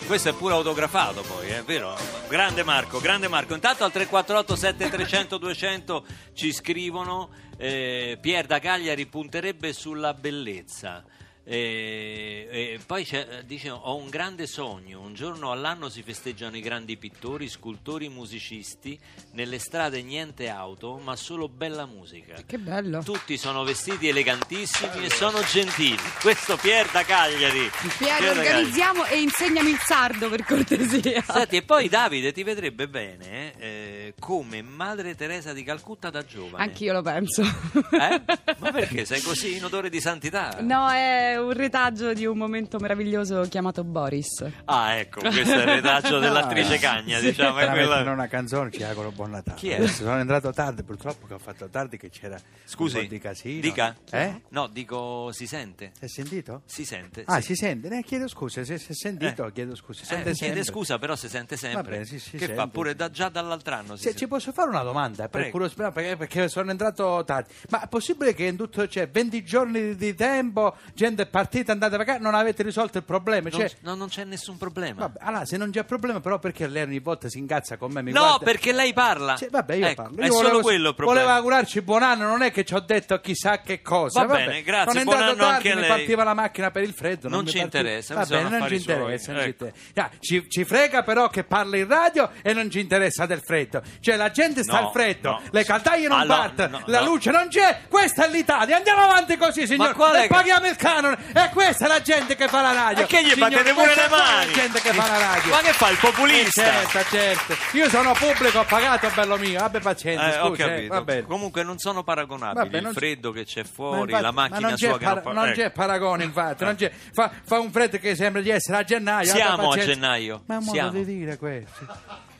Questo 0.06 0.30
è 0.30 0.34
pure 0.34 0.54
autografato 0.54 1.22
poi, 1.22 1.48
è 1.48 1.64
vero? 1.64 1.98
Grande 2.28 2.64
Marco, 2.64 3.00
grande 3.00 3.30
Marco. 3.30 3.54
Intanto 3.54 3.86
al 3.86 3.94
348 3.94 4.56
7300 4.58 5.38
200 5.38 6.06
ci 6.34 6.52
scrivono 6.52 7.30
eh, 7.56 8.18
Pier 8.20 8.48
da 8.48 8.60
Cagliari 8.60 9.06
punterebbe 9.06 9.72
sulla 9.72 10.14
bellezza. 10.14 11.06
E, 11.46 12.48
e 12.50 12.80
poi 12.86 13.06
dice 13.46 13.70
ho 13.70 13.96
un 13.98 14.10
grande 14.10 14.48
sogno 14.48 15.02
un 15.02 15.14
giorno 15.14 15.52
all'anno 15.52 15.90
si 15.90 16.02
festeggiano 16.02 16.56
i 16.56 16.62
grandi 16.62 16.96
pittori 16.96 17.50
scultori 17.50 18.08
musicisti 18.08 18.98
nelle 19.32 19.60
strade 19.60 20.02
niente 20.04 20.48
auto 20.48 20.98
ma 21.04 21.18
solo 21.18 21.50
bella 21.50 21.86
musica 21.86 22.36
Che 22.46 22.58
bello. 22.58 23.04
tutti 23.04 23.38
sono 23.38 23.66
vestiti 23.66 24.08
elegantissimi 24.08 25.04
e 25.04 25.10
sono 25.10 25.42
gentili 25.44 25.98
questo 26.22 26.56
Pier 26.56 26.90
da 26.92 27.04
Cagliari 27.04 27.70
Piero, 27.98 27.98
Pier 27.98 28.20
da 28.20 28.26
Cagliari. 28.26 28.48
organizziamo 28.48 29.06
e 29.06 29.20
insegnami 29.20 29.70
il 29.72 29.80
sardo 29.80 30.30
per 30.30 30.46
cortesia. 30.46 31.22
Senti, 31.24 31.58
e 31.58 31.62
poi 31.64 31.90
Davide 31.90 32.32
ti 32.32 32.44
vedrebbe 32.44 32.88
bene 32.88 33.54
eh, 33.58 34.14
come 34.18 34.62
Madre 34.62 35.14
Teresa 35.16 35.52
di 35.52 35.64
Calcutta 35.64 36.10
da 36.10 36.24
giovane 36.24 36.64
Anch'io 36.64 36.94
lo 36.94 37.02
penso. 37.02 37.42
Eh? 37.44 38.22
ma 38.60 38.72
perché 38.72 39.04
sei 39.04 39.20
così 39.22 39.58
in 39.58 39.66
odore 39.66 39.90
di 39.90 40.00
santità? 40.00 40.58
No, 40.62 40.90
è 40.90 41.33
un 41.38 41.52
retaggio 41.54 42.14
di 42.14 42.26
un 42.26 42.38
momento 42.38 42.80
meraviglioso 42.80 43.42
chiamato 43.50 43.84
Boris. 43.84 44.46
Ah, 44.66 44.94
ecco, 44.96 45.20
questo 45.20 45.54
è 45.54 45.58
il 45.58 45.64
retaggio 45.64 46.20
dell'attrice 46.20 46.78
Cagna, 46.78 47.20
diciamo, 47.20 47.58
è 47.60 47.70
quella... 47.70 48.02
una 48.12 48.28
canzone 48.28 48.72
ci 48.72 48.84
auguro 48.84 49.12
buon 49.12 49.32
Natale. 49.32 49.58
Chi 49.58 49.70
è? 49.70 49.86
Sono 49.88 50.18
entrato 50.20 50.52
tardi, 50.52 50.84
purtroppo 50.84 51.26
che 51.28 51.34
ho 51.34 51.40
fatto 51.40 51.68
tardi 51.70 51.98
che 51.98 52.10
c'era 52.10 52.38
Scusi, 52.66 52.98
un 52.98 53.04
po' 53.04 53.10
di 53.10 53.20
casino. 53.20 53.62
dica. 53.62 53.96
Eh? 54.12 54.42
No, 54.50 54.68
dico, 54.68 55.32
si 55.32 55.48
sente? 55.48 55.92
Si 55.98 56.06
è 56.06 56.08
sentito? 56.08 56.62
Si 56.66 56.86
sente. 56.86 57.24
Ah, 57.26 57.40
sì. 57.42 57.48
si 57.48 57.56
sente? 57.56 57.88
Eh, 57.98 58.04
chiedo 58.04 58.28
scusa, 58.28 58.64
se 58.64 58.78
si 58.78 58.92
è 58.92 58.96
sentito, 58.96 59.46
Eh. 59.48 59.52
chiedo 59.52 59.76
scusa. 59.76 60.04
Si 60.04 60.14
Eh, 60.14 60.16
chiede 60.18 60.34
sempre. 60.36 60.64
scusa, 60.64 60.98
però 61.00 61.16
si 61.16 61.28
sente 61.30 61.58
sempre. 61.58 61.92
Bene, 61.92 62.06
sì, 62.06 62.20
si 62.20 62.38
che 62.38 62.48
fa 62.48 62.54
sente. 62.56 62.70
pure 62.72 62.96
da- 62.96 63.10
già 63.10 63.30
dall'altro 63.30 63.74
anno. 63.76 63.96
si 63.96 64.04
Se, 64.04 64.16
ci 64.16 64.28
posso 64.28 64.52
fare 64.52 64.70
una 64.70 64.84
domanda? 64.84 65.28
Per 65.30 65.50
curiosità, 65.50 65.92
perché, 65.92 66.16
perché 66.18 66.48
sono 66.50 66.72
entrato 66.72 67.24
tardi. 67.26 67.52
Ma 67.70 67.82
è 67.84 67.88
possibile 67.88 68.34
che 68.34 68.46
in 68.46 68.56
tutto, 68.56 68.88
cioè, 68.88 69.10
20 69.10 69.44
giorni 69.44 69.96
di 69.96 70.14
tempo, 70.16 70.76
gente 70.94 71.23
è 71.24 71.26
partita, 71.26 71.72
andate 71.72 71.96
a 71.96 71.98
vacanza, 71.98 72.22
non 72.22 72.36
avete 72.36 72.64
risolto 72.64 72.98
il 73.00 73.04
problema? 73.04 73.50
Non, 73.50 73.60
Cioè, 73.60 73.72
no, 73.82 73.96
non 73.96 74.08
c'è 74.10 74.24
nessun 74.24 74.58
problema. 74.58 75.02
vabbè, 75.02 75.20
allora, 75.22 75.46
se 75.46 75.58
non 75.58 75.72
c'è 75.72 75.84
problema, 75.84 76.20
però 76.20 76.40
perché 76.40 76.68
lei 76.68 76.84
ogni 76.84 77.00
volta 77.00 77.28
si 77.30 77.38
incazza 77.40 77.78
con 77.78 77.92
me? 77.92 78.02
Mi 78.02 78.12
no, 78.12 78.20
guarda- 78.22 78.46
perché 78.46 78.72
lei 78.72 78.94
parla. 78.94 79.36
Cioè, 79.36 79.50
vabbè, 79.50 79.74
io 79.76 79.86
Ecco, 79.88 80.02
parlo. 80.04 80.18
È 80.22 80.26
Io 80.26 80.32
solo 80.32 80.44
volevo- 80.44 80.62
quello 80.62 80.90
il 80.90 80.96
problema. 80.96 81.22
Volevo 81.22 81.38
augurarci 81.38 81.82
buon 81.82 82.04
anno, 82.04 82.28
non 82.28 82.42
è 82.44 82.52
che 82.52 82.64
ci 82.64 82.74
ho 82.74 82.80
detto 82.80 83.20
chissà 83.20 83.60
che 83.62 83.82
cosa. 83.82 84.22
Va 84.22 84.28
Vabbè, 84.28 84.46
bene, 84.46 84.62
grazie, 84.64 84.92
Sono 84.92 85.04
buon 85.04 85.16
entrato 85.18 85.32
anno 85.42 85.52
tardi, 85.52 85.68
anche 85.68 85.76
mi 85.82 85.88
lei. 85.88 85.98
partiva 85.98 86.24
la 86.24 86.34
macchina 86.34 86.72
per 86.72 86.84
il 86.84 86.94
freddo. 86.94 87.30
Non 87.30 87.44
mi 87.44 87.50
ci 87.50 87.58
partiva- 87.60 87.80
interessa, 87.84 88.14
Va 88.14 88.26
bene, 88.26 88.50
non 88.60 88.68
ci 88.68 88.76
interessa. 88.76 89.24
suoi, 89.24 89.36
non 89.36 89.44
ci 89.44 89.50
ecco. 89.50 89.66
interessa. 89.66 90.02
Ah, 90.04 90.10
ci, 90.20 90.50
ci 90.50 90.66
frega 90.66 91.04
però 91.04 91.30
che 91.30 91.44
parla 91.44 91.78
in 91.78 91.88
radio 91.88 92.30
e 92.42 92.54
non 92.54 92.70
ci 92.70 92.80
interessa 92.80 93.26
del 93.26 93.42
freddo. 93.42 93.82
Cioè, 94.00 94.16
la 94.16 94.32
gente 94.32 94.64
sta 94.64 94.80
No, 94.80 94.88
al 94.88 94.92
freddo, 94.92 95.30
no. 95.32 95.42
le 95.52 95.64
caldaie 95.64 96.08
non 96.08 96.20
Allora, 96.20 96.38
partono, 96.40 96.78
no, 96.80 96.84
la 96.88 97.02
luce 97.02 97.32
non 97.32 97.48
c'è. 97.48 97.82
Questa 97.90 98.26
è 98.26 98.30
l'Italia. 98.30 98.78
Andiamo 98.78 99.02
avanti 99.02 99.38
così, 99.38 99.66
signor. 99.68 99.92
E 100.22 100.28
paghiamo 100.28 100.68
il 100.68 100.76
canone. 100.76 101.13
E 101.34 101.50
questa 101.52 101.86
è 101.86 101.88
la 101.88 102.02
gente 102.02 102.36
che 102.36 102.48
fa 102.48 102.62
la 102.62 102.72
radio. 102.74 103.04
E 103.04 103.06
che 103.08 103.24
gli 103.24 103.36
battete 103.38 103.74
pure 103.74 103.96
le 103.96 104.08
mani? 104.10 104.46
La 104.46 104.52
gente 104.52 104.82
che 104.82 104.94
fa 104.94 105.08
la 105.08 105.18
radio. 105.18 105.52
Ma 105.52 105.60
che 105.60 105.74
fa 105.74 105.90
il 105.90 105.96
Eh, 105.96 106.00
populista? 106.00 106.64
certo, 106.64 107.04
certo. 107.16 107.56
Io 107.78 107.90
sono 107.90 108.14
pubblico, 108.14 108.60
ho 108.60 108.66
pagato, 108.66 109.10
bello 109.14 109.38
mio. 109.38 109.62
Abbi 109.64 109.80
pazienza, 109.80 110.34
Eh, 110.36 110.40
ho 110.40 110.48
scusa, 110.50 110.64
eh, 110.66 110.68
capito. 110.70 110.94
va 110.94 111.02
bene. 111.02 111.22
Comunque 111.24 111.64
non 111.64 111.78
sono 111.78 112.04
paragonabili. 112.04 112.64
Vabbè, 112.64 112.80
non 112.82 112.90
il 112.92 112.96
c'è- 112.98 113.00
freddo 113.00 113.32
che 113.32 113.46
c'è 113.46 113.64
fuori, 113.64 114.02
infatti- 114.12 114.22
la 114.24 114.32
ma 114.32 114.42
macchina 114.42 114.60
non 114.68 114.78
c'è 114.78 114.88
sua 114.88 114.98
che 114.98 115.04
para- 115.06 115.22
non 115.24 115.34
non 115.34 115.48
ecco. 115.48 115.60
c'è 115.62 115.70
paragone, 115.72 116.24
infatti. 116.24 116.64
non 116.64 116.76
c'è- 116.76 116.92
fa, 117.14 117.32
fa 117.44 117.60
un 117.60 117.72
freddo 117.72 117.98
che 117.98 118.16
sembra 118.16 118.42
di 118.42 118.50
essere 118.50 118.78
a 118.78 118.84
gennaio. 118.84 119.32
Siamo 119.32 119.72
a 119.72 119.78
gennaio. 119.78 120.44
Ma 120.48 120.56
è 120.56 120.58
un 120.58 120.64
modo 120.64 120.76
Siamo. 120.78 120.92
di 120.92 121.06
dire 121.06 121.38
questo. 121.38 121.88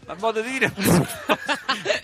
Ma 0.06 0.16
modo 0.20 0.42
di 0.42 0.50
dire. 0.52 0.74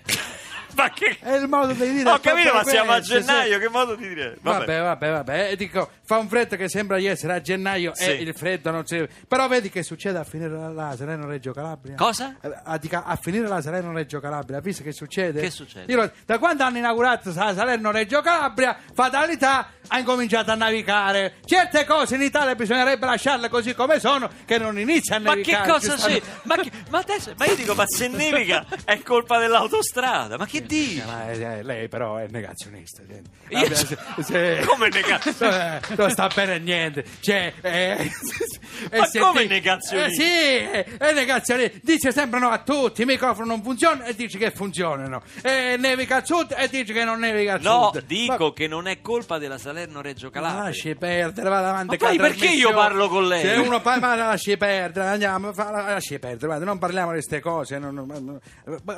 ma 0.80 0.90
che. 0.92 1.18
È 1.20 1.34
il 1.36 1.48
modo 1.48 1.74
di 1.74 1.92
dire. 1.94 2.10
Ho 2.10 2.20
capito, 2.20 2.54
ma 2.54 2.64
siamo 2.64 2.92
a 2.92 3.00
gennaio, 3.00 3.60
che 3.60 3.70
modo 3.70 3.96
di 3.96 4.08
dire? 4.08 4.38
Vabbè. 4.42 4.58
Vabbè, 4.66 4.82
vabbè, 4.82 5.12
vabbè. 5.12 5.52
E 5.52 5.56
dico, 5.56 5.90
fa 6.06 6.18
un 6.18 6.28
freddo 6.28 6.56
che 6.56 6.70
sembra 6.70 6.98
di 6.98 7.06
essere 7.06 7.34
a 7.34 7.42
gennaio 7.42 7.92
Sì. 7.96 8.06
e 8.06 8.12
il 8.14 8.34
freddo 8.36 8.72
non 8.72 8.86
si. 8.86 9.08
Però 9.28 9.48
vedi 9.48 9.70
che 9.70 9.84
succede 9.84 10.18
a 10.18 10.24
finire 10.24 10.50
la, 10.74 10.96
Salerno 10.98 11.28
Reggio 11.28 11.52
Calabria? 11.54 11.96
Cosa? 11.96 12.36
Eh, 12.42 12.52
A, 12.64 12.78
dica- 12.78 13.04
a 13.06 13.16
finire 13.16 13.48
la 13.48 13.62
Salerno 13.62 13.92
Reggio 13.94 14.20
Calabria, 14.20 14.60
visto 14.60 14.84
che 14.84 14.92
succede? 14.94 15.42
Che 15.42 15.50
succede? 15.52 15.92
Io 15.92 16.12
da 16.26 16.38
quando 16.40 16.64
hanno 16.64 16.78
inaugurato 16.78 17.32
la 17.34 17.54
Salerno 17.54 17.92
Reggio 17.92 18.22
Calabria, 18.22 18.78
fatalità, 18.94 19.70
ha 19.88 20.00
incominciato 20.00 20.52
a 20.52 20.56
navigare. 20.56 21.36
Certe 21.46 21.86
cose 21.86 22.16
in 22.16 22.22
Italia 22.22 22.56
bisognerebbe 22.56 23.06
lasciarle 23.06 23.50
così 23.50 23.74
come 23.74 24.00
sono, 24.00 24.30
che 24.46 24.58
non 24.58 24.78
inizia 24.80 25.16
a 25.18 25.20
Ma 25.20 25.36
che 25.36 25.58
cosa 25.66 25.96
c'è? 25.96 26.22
giustamente. 26.22 26.28
Ma, 26.44 26.56
che- 26.58 26.72
ma 26.90 27.00
adesso, 27.00 27.34
ma 27.38 27.46
io 27.46 27.56
dico, 27.56 27.74
ma 27.76 27.86
se 27.88 28.08
nevica 28.08 28.66
è 28.86 29.02
colpa 29.02 29.40
dell'autostrada, 29.40 30.38
ma 30.38 30.46
che 30.46 30.64
dici? 30.78 31.00
Eh, 31.00 31.06
ma, 31.06 31.30
eh, 31.32 31.64
lei 31.64 31.88
però 31.88 32.18
è 32.18 32.28
negazionista. 32.30 33.02
senti. 33.08 33.30
Io 33.50 33.60
Vabbè, 33.62 33.76
se- 33.76 33.98
se- 34.24 34.64
Come 34.68 34.90
negazionista? 34.90 35.78
Eh, 35.90 35.96
non 35.98 36.10
sta 36.12 36.28
bene 36.34 36.60
niente. 36.60 37.04
Cioè, 37.20 37.54
eh, 37.62 38.10
Ma 38.98 39.06
se 39.06 39.20
come 39.20 39.46
negazionista? 39.46 40.06
Eh, 40.06 40.12
sì, 40.14 40.98
è 40.98 41.14
negazionista. 41.14 41.78
Dice 41.82 42.12
sempre 42.12 42.40
no 42.40 42.50
a 42.50 42.60
tutti, 42.60 43.02
i 43.02 43.06
microfoni 43.06 43.48
non 43.48 43.62
funzionano 43.62 44.06
e 44.06 44.16
dice 44.16 44.38
che 44.38 44.52
funzionano. 44.52 45.22
E 45.42 45.76
nevica 45.78 46.18
al 46.18 46.26
sud 46.26 46.54
e 46.58 46.68
dice 46.70 46.94
che 46.94 47.04
non 47.04 47.20
nevica 47.20 47.58
No, 47.58 47.90
sud. 47.92 48.04
dico 48.06 48.54
che 48.54 48.68
non 48.68 48.88
è 48.88 49.02
colpa 49.02 49.38
della 49.38 49.58
Salerno 49.58 50.02
Reggio 50.02 50.28
Ma 50.28 50.32
Calabria. 50.34 50.64
lasci 50.64 50.96
perdere, 50.96 51.50
vada 51.50 51.70
avanti. 51.70 51.98
Ma 52.00 52.08
poi 52.08 52.18
perché 52.18 52.48
io 52.48 52.72
parlo 52.74 53.08
con 53.10 53.28
lei? 53.28 53.42
Se 53.42 53.54
uno 53.56 53.82
parla, 53.82 54.08
ma 54.08 54.16
lasci 54.16 54.56
perdere, 54.58 55.08
andiamo, 55.08 55.52
fa- 55.54 55.72
lasci 55.72 56.18
perdere, 56.20 56.46
guarda, 56.48 56.66
non 56.66 56.78
parliamo 56.78 57.08
di 57.08 57.14
queste 57.16 57.40
cose, 57.42 57.78
non- 57.80 57.94
non- 57.96 58.40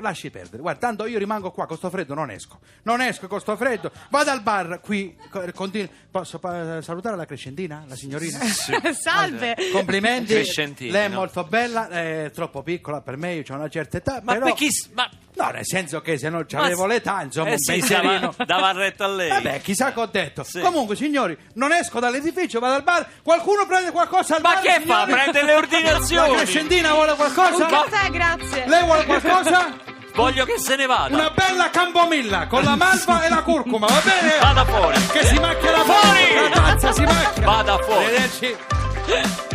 lasci 0.01 0.29
perdere. 0.29 0.62
Guarda, 0.62 0.79
tanto 0.79 1.05
io 1.05 1.17
rimango 1.17 1.51
qua 1.51 1.61
con 1.65 1.78
sto 1.78 1.89
freddo, 1.89 2.13
non 2.13 2.30
esco. 2.32 2.60
Non 2.84 3.02
esco 3.02 3.28
con 3.28 3.39
sto 3.39 3.56
freddo, 3.58 3.91
vado 4.10 4.32
al 4.32 4.41
bar 4.41 4.80
qui, 4.82 5.15
co- 5.30 5.43
continuo. 5.54 5.89
Posso 6.12 6.39
pa- 6.39 6.82
salutare 6.82 7.15
la 7.15 7.26
crescentina, 7.26 7.84
la 7.88 7.95
signorina? 7.95 8.39
Salve. 8.93 9.56
Complimenti, 9.71 10.34
Crescentini, 10.34 10.91
lei 10.91 11.06
è 11.06 11.10
molto 11.10 11.43
bella, 11.43 11.88
è 11.89 12.32
troppo 12.34 12.62
piccola 12.63 13.02
per 13.02 13.17
me, 13.17 13.34
io 13.34 13.43
ho 13.47 13.54
una 13.56 13.69
certa 13.69 13.97
età, 13.97 14.19
Ma 14.24 14.34
però... 14.34 14.45
perché... 14.45 14.67
Ma, 14.93 15.10
No, 15.34 15.50
nel 15.50 15.65
senso 15.65 16.02
che 16.02 16.17
se 16.17 16.28
non 16.28 16.45
ma- 16.52 16.60
avevo 16.63 16.86
l'età, 16.86 17.21
insomma, 17.21 17.50
eh 17.50 17.54
un 17.54 17.58
sì, 17.60 17.71
pensierino... 17.71 18.34
dava, 18.38 18.43
dava 18.45 18.71
retta 18.74 19.06
a 19.06 19.08
lei. 19.08 19.30
Vabbè, 19.30 19.62
chissà 19.62 19.93
che 19.93 20.00
ho 20.02 20.06
detto. 20.06 20.43
Sì. 20.43 20.60
Comunque, 20.60 20.97
signori, 20.97 21.38
non 21.54 21.71
esco 21.71 22.02
dall'edificio, 22.02 22.60
vado 22.60 22.76
al 22.76 22.84
bar. 22.84 23.08
Qualcuno 23.24 23.65
prende 23.65 23.91
qualcosa 23.91 24.36
al 24.36 24.41
Ma 24.41 24.56
bar? 24.56 24.62
che 24.62 24.82
fa? 24.86 25.06
signori? 25.06 25.12
Prende 25.13 25.43
le 25.43 25.54
ordinazioni. 25.56 26.30
La 26.32 26.36
crescentina 26.36 26.93
vuole 26.93 27.15
qualcosa? 27.15 27.63
Un 27.63 27.69
caffè, 27.71 28.10
grazie. 28.12 28.67
Lei 28.67 28.84
vuole 28.84 29.06
qualcosa? 29.06 29.78
Voglio 30.13 30.45
che 30.45 30.58
se 30.58 30.76
ne 30.76 30.86
vada. 30.86 31.15
Una 31.15 31.32
bella 31.32 31.69
cambomilla 31.69 32.47
con 32.47 32.63
la 32.63 32.76
malva 32.76 33.24
e 33.24 33.30
la 33.30 33.41
curcuma, 33.41 33.88
va 33.88 34.02
bene? 34.04 34.38
Vada 34.39 34.65
fuori. 34.65 35.06
Che 35.08 35.26
si 35.26 35.39
macchia 35.39 35.71
la 35.71 35.84
Fuori! 35.84 36.50
La 36.50 36.50
tazza 36.50 36.91
si 36.91 37.02
macchia. 37.02 37.45
Vada 37.45 37.78
fuori. 37.78 38.06
Arrivederci. 38.06 39.51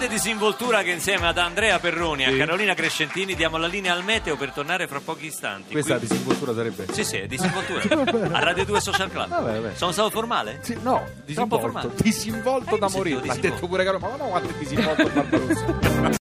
grande 0.00 0.08
disinvoltura 0.08 0.82
che 0.82 0.92
insieme 0.92 1.26
ad 1.26 1.36
Andrea 1.36 1.78
Perroni 1.78 2.22
e 2.22 2.32
a 2.32 2.36
Carolina 2.36 2.72
Crescentini 2.72 3.34
diamo 3.34 3.58
la 3.58 3.66
linea 3.66 3.92
al 3.92 4.02
meteo 4.02 4.34
per 4.34 4.50
tornare 4.50 4.86
fra 4.86 4.98
pochi 5.00 5.26
istanti. 5.26 5.72
Questa 5.72 5.98
Qui- 5.98 6.08
disinvoltura 6.08 6.54
sarebbe. 6.54 6.86
Sì, 6.90 7.04
sì, 7.04 7.26
disinvoltura. 7.26 7.82
a 8.32 8.42
Radio 8.42 8.64
2 8.64 8.80
Social 8.80 9.10
Club. 9.10 9.28
Vabbè, 9.28 9.60
vabbè. 9.60 9.74
Sono 9.74 9.92
stato 9.92 10.08
formale? 10.08 10.60
Sì, 10.62 10.78
no, 10.80 11.06
Disinvolto. 11.26 11.66
disinvolto, 11.66 11.98
eh, 11.98 12.02
disinvolto 12.02 12.76
da 12.78 12.88
sì, 12.88 12.96
morire. 12.96 13.26
L'ha 13.26 13.34
detto 13.34 13.66
pure 13.66 13.84
Carlo, 13.84 13.98
ma 13.98 14.16
no, 14.16 14.28
quanto 14.28 14.48
è 14.48 14.52
disinvolto 14.58 15.08
Barbarossa. 15.10 16.18